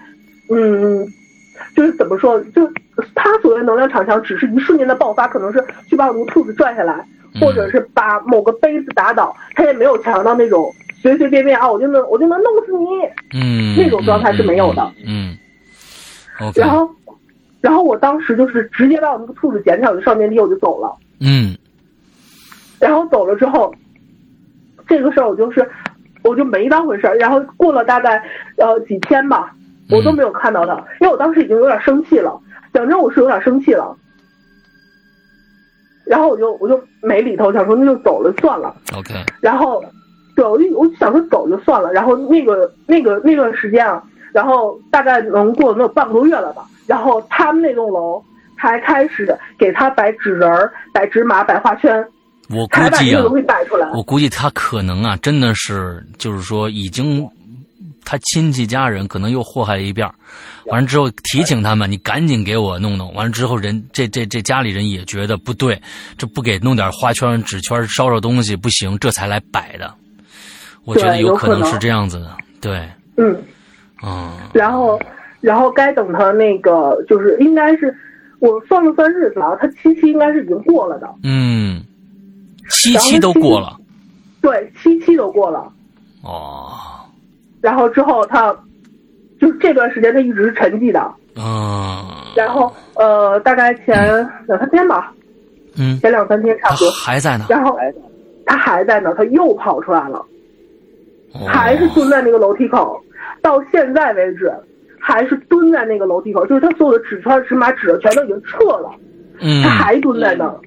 [0.51, 1.07] 嗯，
[1.77, 2.67] 就是怎么说，就
[3.15, 6.95] 他所谓能量场强，只是一瞬间的爆发，可能是去把我那个兔子拽下来，
[7.35, 13.39] 嗯或者是把某个杯子打倒，他也没有强到那种随随便便啊，我就能我就能弄死你。
[13.39, 15.37] 嗯，那种状态是没有的嗯。
[16.55, 16.89] 然后，
[17.61, 20.95] 然后我当时就是直接把我那个兔子捡起来，我就上电梯我就走了。
[21.21, 21.57] 嗯
[22.81, 23.75] 然后走了之后，
[24.87, 25.69] 这个事儿我就是
[26.23, 27.17] 我就没当回事儿。
[27.17, 28.23] 然后过了大概
[28.57, 29.53] 呃几天吧，
[29.91, 32.41] 我都没有看到他，因为我当时已经有点生气了，
[32.73, 33.97] 讲真我是有点生气了。
[36.07, 38.75] 然后我就我就没理头，想说那就走了算了。
[38.95, 39.85] OK，然后，
[40.39, 41.93] 对，我想说走就算了。
[41.93, 44.01] 然后那个那个那段时间啊，
[44.33, 46.65] 然后大概能过能有半个多月了吧。
[46.87, 48.23] 然后他们那栋楼
[48.57, 52.07] 才开始给他摆纸人儿、摆纸马、摆花圈，
[52.51, 53.23] 我估计啊。
[53.95, 57.29] 我估计他可能啊，真的是就是说已经。
[58.05, 60.15] 他亲戚家人可能又祸害了一遍儿，
[60.71, 63.13] 完了之后提醒他们，你赶紧给我弄弄。
[63.13, 65.79] 完了之后人这这这家里人也觉得不对，
[66.17, 69.95] 这不给弄点花圈、纸圈烧烧东西不行，这才来摆的。
[70.89, 72.31] 我觉得有可能是这样子的，
[72.63, 73.37] 对，嗯，
[74.03, 74.99] 嗯然后
[75.43, 77.95] 然后该等他那个就是应该是
[78.39, 81.83] 我算了算日子啊，他七期应该是已经过了的，嗯，
[82.71, 83.77] 七期都过了
[84.41, 85.71] 对，七期都过了。
[86.23, 86.71] 哦，
[87.61, 88.51] 然后之后他
[89.41, 91.13] 就是这段时间他一直是沉寂的。
[91.37, 94.07] 嗯然后呃，大概前
[94.47, 95.13] 两三天吧，
[95.77, 96.91] 嗯，前两三天差不多。
[96.91, 97.77] 还在呢，然后
[98.47, 100.27] 他还在呢，他又跑出来了，哦
[101.47, 103.01] 还是蹲在那个楼梯口，
[103.43, 104.53] 到现在为止
[104.99, 108.91] 还是蹲在那个楼梯口，就是他所有的纸圈、纸马、纸全都已经撤了，
[109.41, 110.61] 嗯他，还蹲在那儿，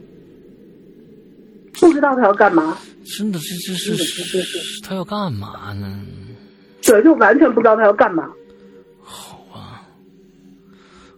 [1.79, 2.77] 不知道他要干嘛。
[3.03, 6.05] 真的这这是是他要干嘛呢？
[6.83, 8.29] 对，就完全不知道他要干嘛。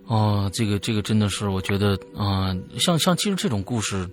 [0.06, 4.08] 哦，这个这个真的是，我觉得啊、像像其实这种故事，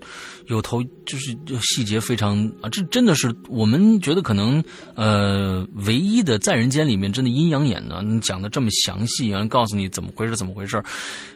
[0.46, 4.62] 有头就是就细节非常啊，这真的是我们觉得可能
[4.94, 10.82] 呃唯一的在人间里面真的阴阳眼呢，你讲的这么详细，然后告诉你怎么回事怎么回事，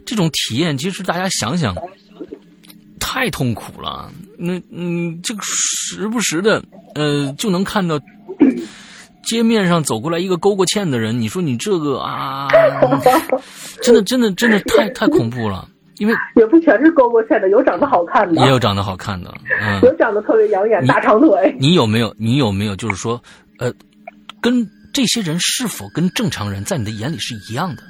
[0.06, 1.74] 这种体验其实大家想想
[3.00, 4.12] 太痛苦了。
[4.38, 8.00] 那嗯，这个时不时的呃就能看到。
[9.26, 12.46] 街面上走过来一个勾过欠的人，你说你这个啊，
[13.84, 15.68] 真的真的真的太 太恐怖了，
[15.98, 21.54] 因为也不全是勾过线的，有长得好看的，也有长得好看的，嗯，有长得特别养眼、大长腿。
[21.60, 23.22] 你有没有你有没有就是说，
[23.58, 23.72] 呃，
[24.40, 27.82] 跟这些人是否跟正常人在你的眼里是一样的？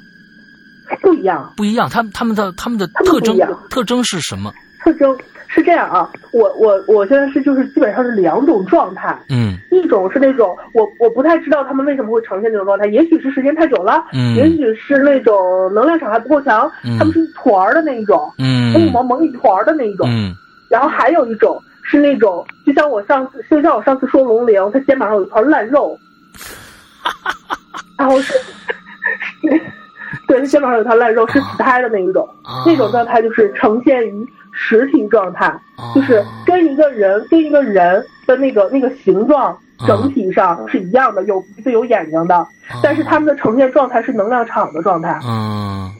[1.01, 3.37] 不一样，不一样，他们他们的他们的特征
[3.69, 4.53] 特征是什么？
[4.83, 5.17] 特征
[5.55, 9.57] 是这样啊，我我我现在是就是基本上是两种状态，嗯。
[9.71, 15.35] 一种是那种我我不太知道他们为什么会呈现这种状态，也许是时间太久了，嗯也许是那种
[15.73, 20.33] 能量场还不够强，嗯他们是一团儿的那一种，嗯雾蒙蒙一团儿的那一种，嗯。
[20.69, 25.97] 然后还有一种是那种，就像我上次，就像我上次说龙灵，他肩膀上有一团烂肉，
[27.97, 28.33] 然后是，
[30.27, 34.25] 对，他肩膀上有一团烂肉，是死胎的那一种，啊那种状态就是呈现于
[34.55, 42.47] 实体状态，啊就是跟一个人跟一个人的那个那个形状整体上是一样的，有鼻子有眼睛的，
[42.81, 45.91] 但是他们的呈现状态是能量场的状态，嗯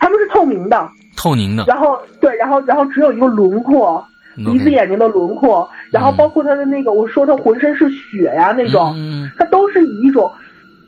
[0.00, 1.64] 他们是透明的，透明的。
[1.68, 4.04] 然后对，然后然后只有一个轮廓。
[4.34, 10.26] 鼻子眼睛的轮廓，然后包括他的那个，我说他浑身是血呀那种，嗯他都是以一种，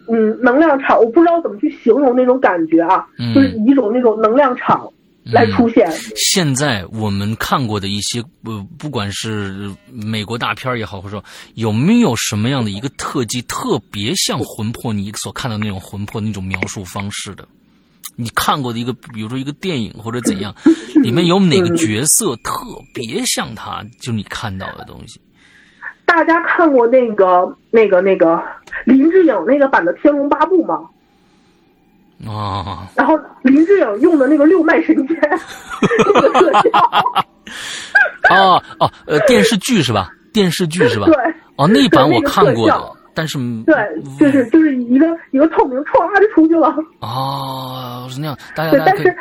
[0.08, 3.34] 嗯，能量场，我不知道怎么去形容那种感觉啊，嗯。
[3.34, 4.88] 就是以一种那种能量场
[5.24, 5.90] 来出现。
[6.14, 17.46] 现在我们看过的一些，呃，不管是美国大片儿也好，或者说有没有什么样的一个特技特别像魂魄，你所看到那种魂魄那种描述方式的？
[18.16, 20.54] 你看过的一个，比如说一个电影或者怎样，
[21.02, 22.60] 里面有哪个角色特
[22.92, 23.84] 别像他？
[24.00, 25.20] 就你看到的东西。
[26.04, 28.40] 大家看过那个那个那个
[28.84, 30.88] 林志颖那个版的《天龙八部》吗？
[32.26, 35.18] 啊，然后林志颖用的那个六脉神剑
[36.14, 36.78] 那个特效，
[38.30, 40.10] 哦哦，呃，电视剧是吧？
[40.32, 41.06] 电视剧是吧？
[41.06, 41.14] 对
[41.56, 43.74] 哦，那一版我看过的，但是对，
[44.18, 46.74] 就是就是一个一个透明歘就出去了。
[47.00, 49.16] 哦是那样，大家对，但是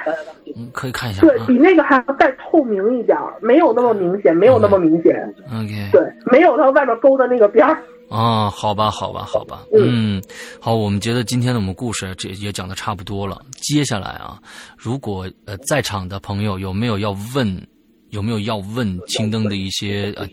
[0.55, 5.15] 嗯可以看一下啊对比那个还要再透明一点儿，没有那么明显，没有那么明显。
[5.51, 5.89] ，OK。
[5.91, 7.77] 对，没有它外面勾的那个边儿。
[8.14, 10.22] 哦，好吧，好吧，好吧，嗯，
[10.61, 13.43] 好，我们觉得今天的我们故事这也讲的差不多了。
[13.59, 14.39] 接下来啊，
[14.78, 17.68] 如果呃在场的朋友有没有要问，
[18.09, 20.30] 有没有要问青灯的一些呃，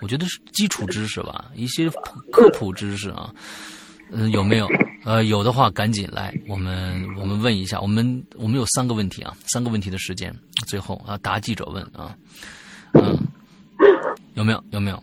[0.00, 1.88] 我觉得是基础知识吧，一些
[2.32, 3.32] 科普知识啊，
[4.10, 4.66] 嗯、有没有？
[5.04, 10.34] 呃，有的话赶紧来，我们我们问一下，我们我们有三个问题啊，三个问题的时间，
[10.66, 12.16] 最后啊答记者问啊，
[12.94, 13.16] 嗯，
[14.34, 14.64] 有没有？
[14.72, 15.00] 有没有？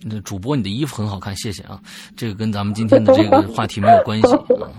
[0.00, 1.82] 那主播，你的衣服很好看，谢谢啊。
[2.16, 4.32] 这个跟咱们今天的这个 话题没有关系
[4.62, 4.70] 啊。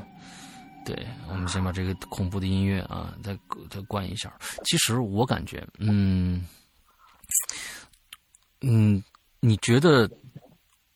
[0.86, 3.38] 对，我们先把这个恐怖的音乐啊，再
[3.70, 4.34] 再关一下。
[4.64, 6.44] 其实我感觉，嗯
[8.62, 9.04] 嗯，
[9.40, 10.10] 你觉得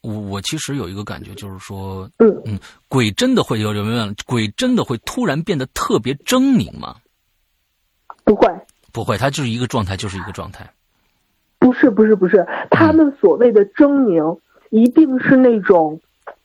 [0.01, 4.11] 我我其实有一个感觉，就是说，嗯嗯，鬼真的会有有没有？
[4.25, 6.95] 鬼真的会突然变得特别狰狞吗？
[8.23, 8.47] 不会，
[8.91, 10.67] 不会，它就是一个状态，就是一个状态。
[11.63, 14.37] 不是，不是，不是，他们所谓的狰狞，
[14.69, 15.97] 一定是那种，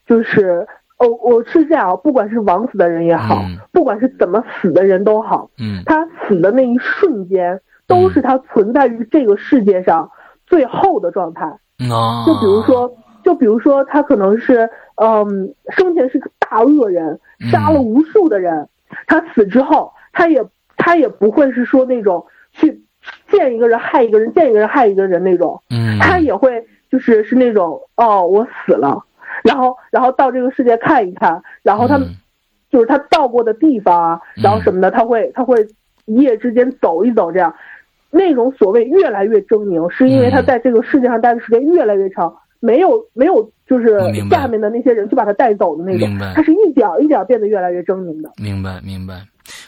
[0.07, 0.65] 就是，
[0.99, 5.83] 哦，我是这样，不管是枉死的人也好，嗯不管是怎么死的人都好，嗯。
[5.85, 10.09] 他死的那一瞬间，都是他存在于这个世界上
[10.47, 11.45] 最后的状态。
[11.91, 14.71] 啊，就比如说，就比如说，他可能是，
[15.03, 17.19] 嗯，生前是个大恶人，
[17.51, 18.69] 杀了无数的人，
[19.09, 20.45] 他死之后，他也
[20.77, 22.85] 他也不会是说那种去
[23.31, 29.03] 见一个人害一个人，见一个人害一个人那种，嗯，他也会就是是那种哦，我死了，
[29.45, 31.99] 然后然后到这个世界看一看，然后他
[32.71, 35.67] 就是他到过的地方啊，然后什么的，他会他会
[36.07, 37.55] 一夜之间走一走这样。
[38.11, 43.99] 那种所谓越来越狰狞，是因为他嗯在这个世界上待的时间越来越长，没有没有就是
[44.31, 48.33] 下面的那些人去把他带走的那种他是一点儿一点儿变得越来越狰狞的。
[48.43, 49.23] 明白明白。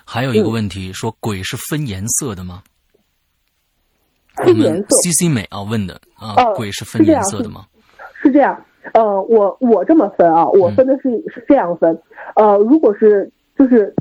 [0.07, 2.63] 还有一个嗯问题，说鬼是分颜色的吗？
[4.39, 7.63] 我们分颜色 C C 美啊问的啊，哦鬼是分颜色的吗？
[8.23, 8.59] 是这样，
[8.93, 11.99] 呃，我我这么分啊，我分的是、是这样分，
[12.37, 13.95] 呃，如果是就是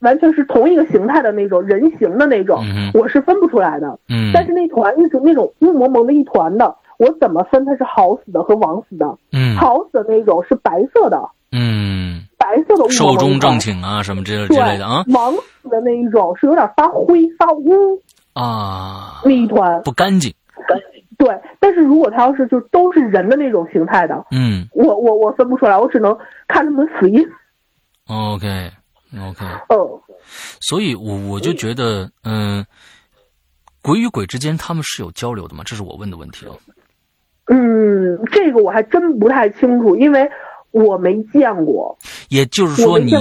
[0.00, 3.98] 完全是同一个形态的那种人形的那种，嗯我是分不出来的。
[4.08, 9.06] 嗯，但是那团一种那种雾蒙蒙的一团的，我怎么分它是好死的和枉死的？
[9.32, 18.00] 嗯好死的那种是白色的，嗯白白色的雾寿终正寝寝啊什么之之类的啊王死的那一种是有点发灰发乌
[18.34, 20.32] 啊，那一团，不干净。
[21.16, 21.40] 对。
[21.58, 26.14] 但是如果他要是就都是人的那种形态的，嗯我我我分不出来，我只能
[26.46, 27.24] 看他们死因。
[28.06, 28.70] ，OK
[29.16, 29.78] OK，嗯，
[30.60, 32.66] 所以我我就觉得，嗯、
[33.80, 35.62] 鬼与鬼之间他们是有交流的吗？
[35.64, 36.58] 这是我问的问题哦。
[37.46, 40.30] 嗯，这个我还真不太清楚，因为
[40.70, 41.96] 我没见过，
[42.28, 43.14] 也就是说你。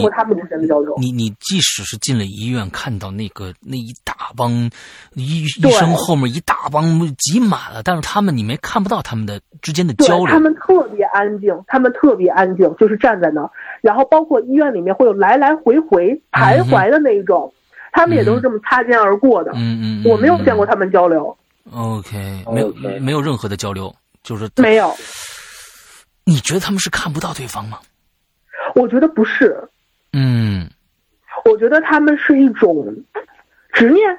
[0.98, 4.52] 你你即使是进了医院，看到那个那一大帮
[5.14, 6.84] 医医生后面一大帮
[7.16, 10.40] 挤满了，但是他们你没看不到他们的之间的交流他。
[10.40, 13.50] 们特别安静，他们特别安静，就是站在那儿。
[13.82, 17.54] 然后包括医院里面会有来来回回徘徊的那一种，
[17.94, 19.52] 他们也都是这么擦肩而过的。
[19.56, 20.74] 嗯嗯，我没有见过他。
[20.74, 21.38] 他们交流
[21.72, 23.94] ，OK，没有没有任何的交流，
[24.24, 24.92] 就是没有。
[26.24, 27.78] 你觉得他们是看不到对方吗？
[28.76, 29.58] 我觉得不是，
[30.14, 30.70] 嗯。
[31.46, 32.88] 我觉得他们是一种
[33.74, 34.10] 执念，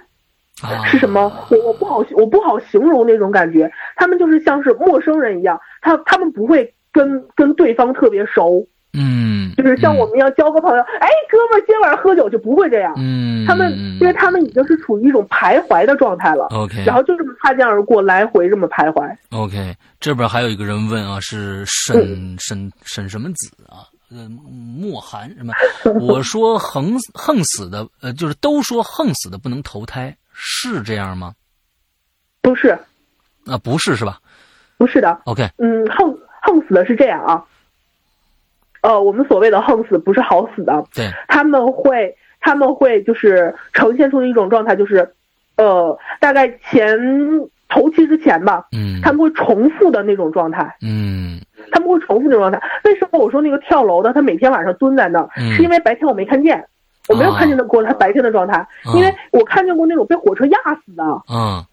[0.61, 1.33] 啊，是什么？
[1.51, 12.93] 我我不好我不好形容那种感觉，他们就是像是陌生人一样，他他们不会跟跟对方特别熟，嗯，就是像我们要交个朋友，哎，哥们儿，今晚上喝酒就不会这样。
[12.99, 13.97] 嗯，他们嗯。
[14.01, 19.17] 因为他们已经是处于一种徘徊的状态了，OK，然后就这么擦肩而过，来回这么徘徊。
[19.31, 23.89] OK，这边还有一个人问啊，是沈沈沈什么子啊？
[24.11, 25.53] 呃，莫寒什么？
[26.01, 31.35] 我说横横死的，呃，就是都说横死的不能投胎，是这样吗？
[32.41, 32.79] 不是，
[33.47, 34.21] 啊，不是是吧
[34.77, 37.45] 不是的，？OK，嗯，横横死的是这样啊，
[38.83, 45.15] 呃，我们所谓的横死不是好死的，对，他们会他们会就是呈现出的一种状态，就是，
[45.57, 46.99] 呃，大概前
[47.71, 51.41] 头期之前吧，嗯他们会重复的那种状态，嗯
[51.75, 52.63] 他们会重复那种状态。
[52.85, 55.53] 为什么我说那个跳楼的他每天晚上蹲在那儿，嗯。
[55.55, 56.65] 是因为白天我没看见，
[57.09, 58.65] 我没有看见过他白天的状态，
[58.95, 61.03] 因为我看见过那种被火车压死的。
[61.29, 61.65] 嗯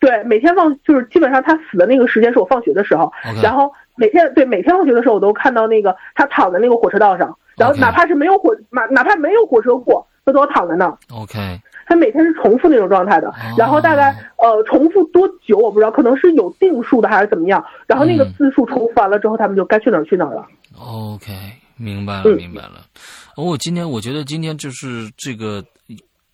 [0.00, 3.10] 对，每天放就是基本上他死的那个时间是我放学的时候。
[3.42, 10.94] 然后每天对每天放学的时候我都看到那个他躺在那个火车道上，然后哪怕是没有火哪哪怕没有火车过，他都要躺在那儿。
[11.10, 17.64] ，OK，他每天是重复那种状态的，然后大概呃重复多久我不知道，可能是有定数的还是怎么样。
[17.86, 20.46] 然后那个嗯字数重复完了之后，他们就该去哪儿去哪儿了。
[20.78, 21.32] OK，
[21.76, 22.80] 明白了，嗯明白了。
[23.36, 25.64] 哦，今天我觉得今天就是这个，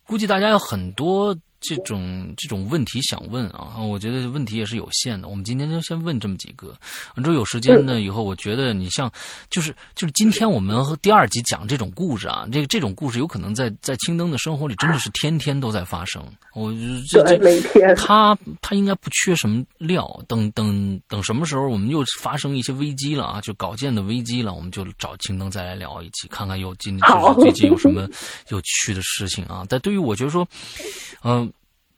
[0.07, 5.29] 估计大家有很多这种这种问题想问啊，我觉得问题也是有限的。
[5.29, 6.75] 我们今天就先问这么几个，
[7.17, 9.11] 完之后有时间呢，以后我觉得你像
[9.51, 16.23] 就是就是今天我们和第二集讲这种故事啊，这个这种故事有可能在在青灯的生活里真的是天天都在发生。
[16.55, 16.73] 我
[17.09, 28.09] 这对，这他他应该不缺什么料，等等等什么时候我们又发生一些危机了啊，就稿件的危机了，我们就找青灯再来聊一期，看看有今好就是最近有什么
[28.49, 29.65] 有趣的事情啊。
[29.69, 30.47] 但对于我觉得说，
[31.23, 31.50] 嗯、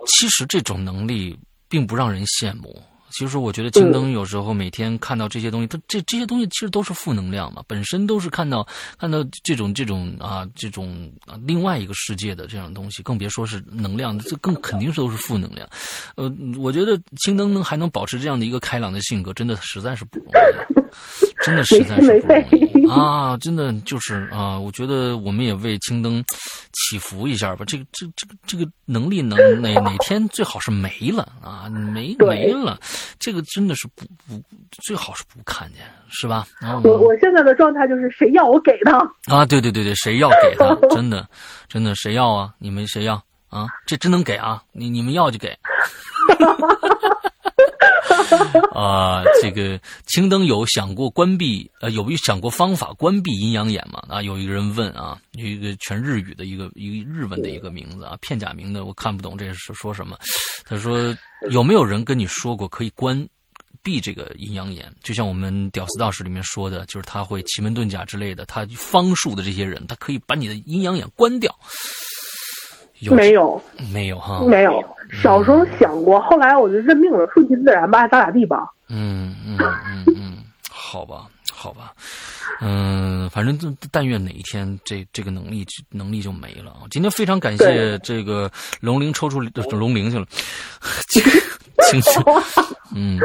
[0.07, 1.39] 其实这种能力
[1.69, 2.83] 并不让人羡慕。
[3.15, 8.67] 其实我觉得青灯有时候每天看到这些东西，它这这些东西其实都是负能量嘛，本身都是看到
[8.99, 15.69] 看到这种这种啊这种啊另外一个世界的这样东西，更别说是能量，这更肯定是都是负能量。
[16.17, 23.37] 呃，我觉得青灯能还能保持这样的一个开朗的性格，真的实在是不容易，真的实在是不容易 啊！
[23.39, 26.23] 真的就是啊，我觉得我们也为青灯
[26.73, 27.65] 祈福一下吧。
[27.67, 32.79] 这个这这个这个能力能哪哪天最好是没了啊，没没了，
[33.19, 34.43] 这个真的是不不
[34.83, 36.47] 最好是不看见，是吧？
[36.85, 40.75] 我我现在的状态就是谁要我给他，啊，对对对对，谁要给他？
[40.95, 41.27] 真的，
[41.69, 42.53] 真的，谁要啊？
[42.59, 43.15] 你们谁要
[43.49, 43.67] 啊？
[43.87, 44.63] 这真能给啊？
[44.73, 45.57] 你你们要就给。
[48.75, 54.03] 啊、这个青灯有想过关闭呃，有想过方法关闭阴阳眼吗？
[54.09, 60.19] 啊，有一个人问啊，有一个全日语的一个一个日文的一个名字啊，片假名的我看不懂这是说什么。
[60.65, 61.17] 他说
[61.51, 63.27] 有没有人跟你说过可以关
[63.83, 64.93] 闭这个阴阳眼？
[65.03, 71.55] 就像我们《屌丝道士》里面说的，就是他会奇门遁甲之类的，他方术的这些人，他可以把你的阴阳眼关掉。
[73.01, 73.61] 有没有
[73.93, 74.45] 没有哈？
[74.47, 74.81] 没有。
[75.13, 78.67] 小时候想过，后来我就认命了，顺其自然吧，咋咋地吧。
[78.89, 80.39] 嗯嗯嗯嗯，
[80.71, 81.93] 好吧，好吧，
[82.61, 86.85] 嗯，反正但但愿哪一天这这个能力能力就没了啊！
[86.91, 88.51] 今天非常感谢这个
[88.81, 90.27] 龙鳞抽出龙鳞去了，
[91.91, 92.23] 青青
[92.95, 93.19] 嗯，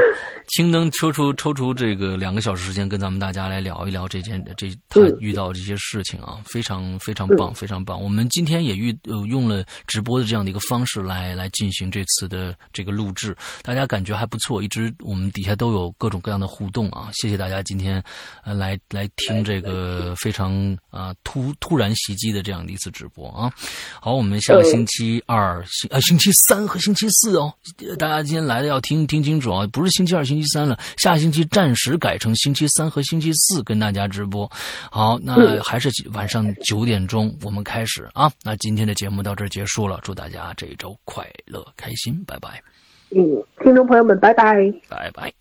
[0.47, 8.01] 青灯抽出抽出这个两个小时时间，跟咱们大家来聊一聊这件这他遇到这些事情啊，非常非常棒，非常棒。
[8.01, 18.01] 我们今天也遇呃用了直播的这样的一个方式来来进行这次的这个录制，大家感觉还不错，一直我们底下都有各种各样的互动啊，谢谢大家今天
[18.45, 23.51] 呃来来听这个非常啊突突然袭击的这样的一次直播啊。
[23.99, 27.53] 好，我们下个星期二星啊星期三和星期四哦，
[27.99, 34.49] 大家今天来的要听听清楚啊，不是星期二、星期三了，下星期暂时改成星期三和星期四跟大家直播。
[34.91, 38.31] 好，那还是晚上九点钟我们开始啊。
[38.43, 42.61] 那今天的节目到这儿结束了，祝大家这一周快乐开心，拜拜。
[43.09, 44.55] 嗯，听众朋友们，拜拜，
[44.87, 45.33] 拜拜。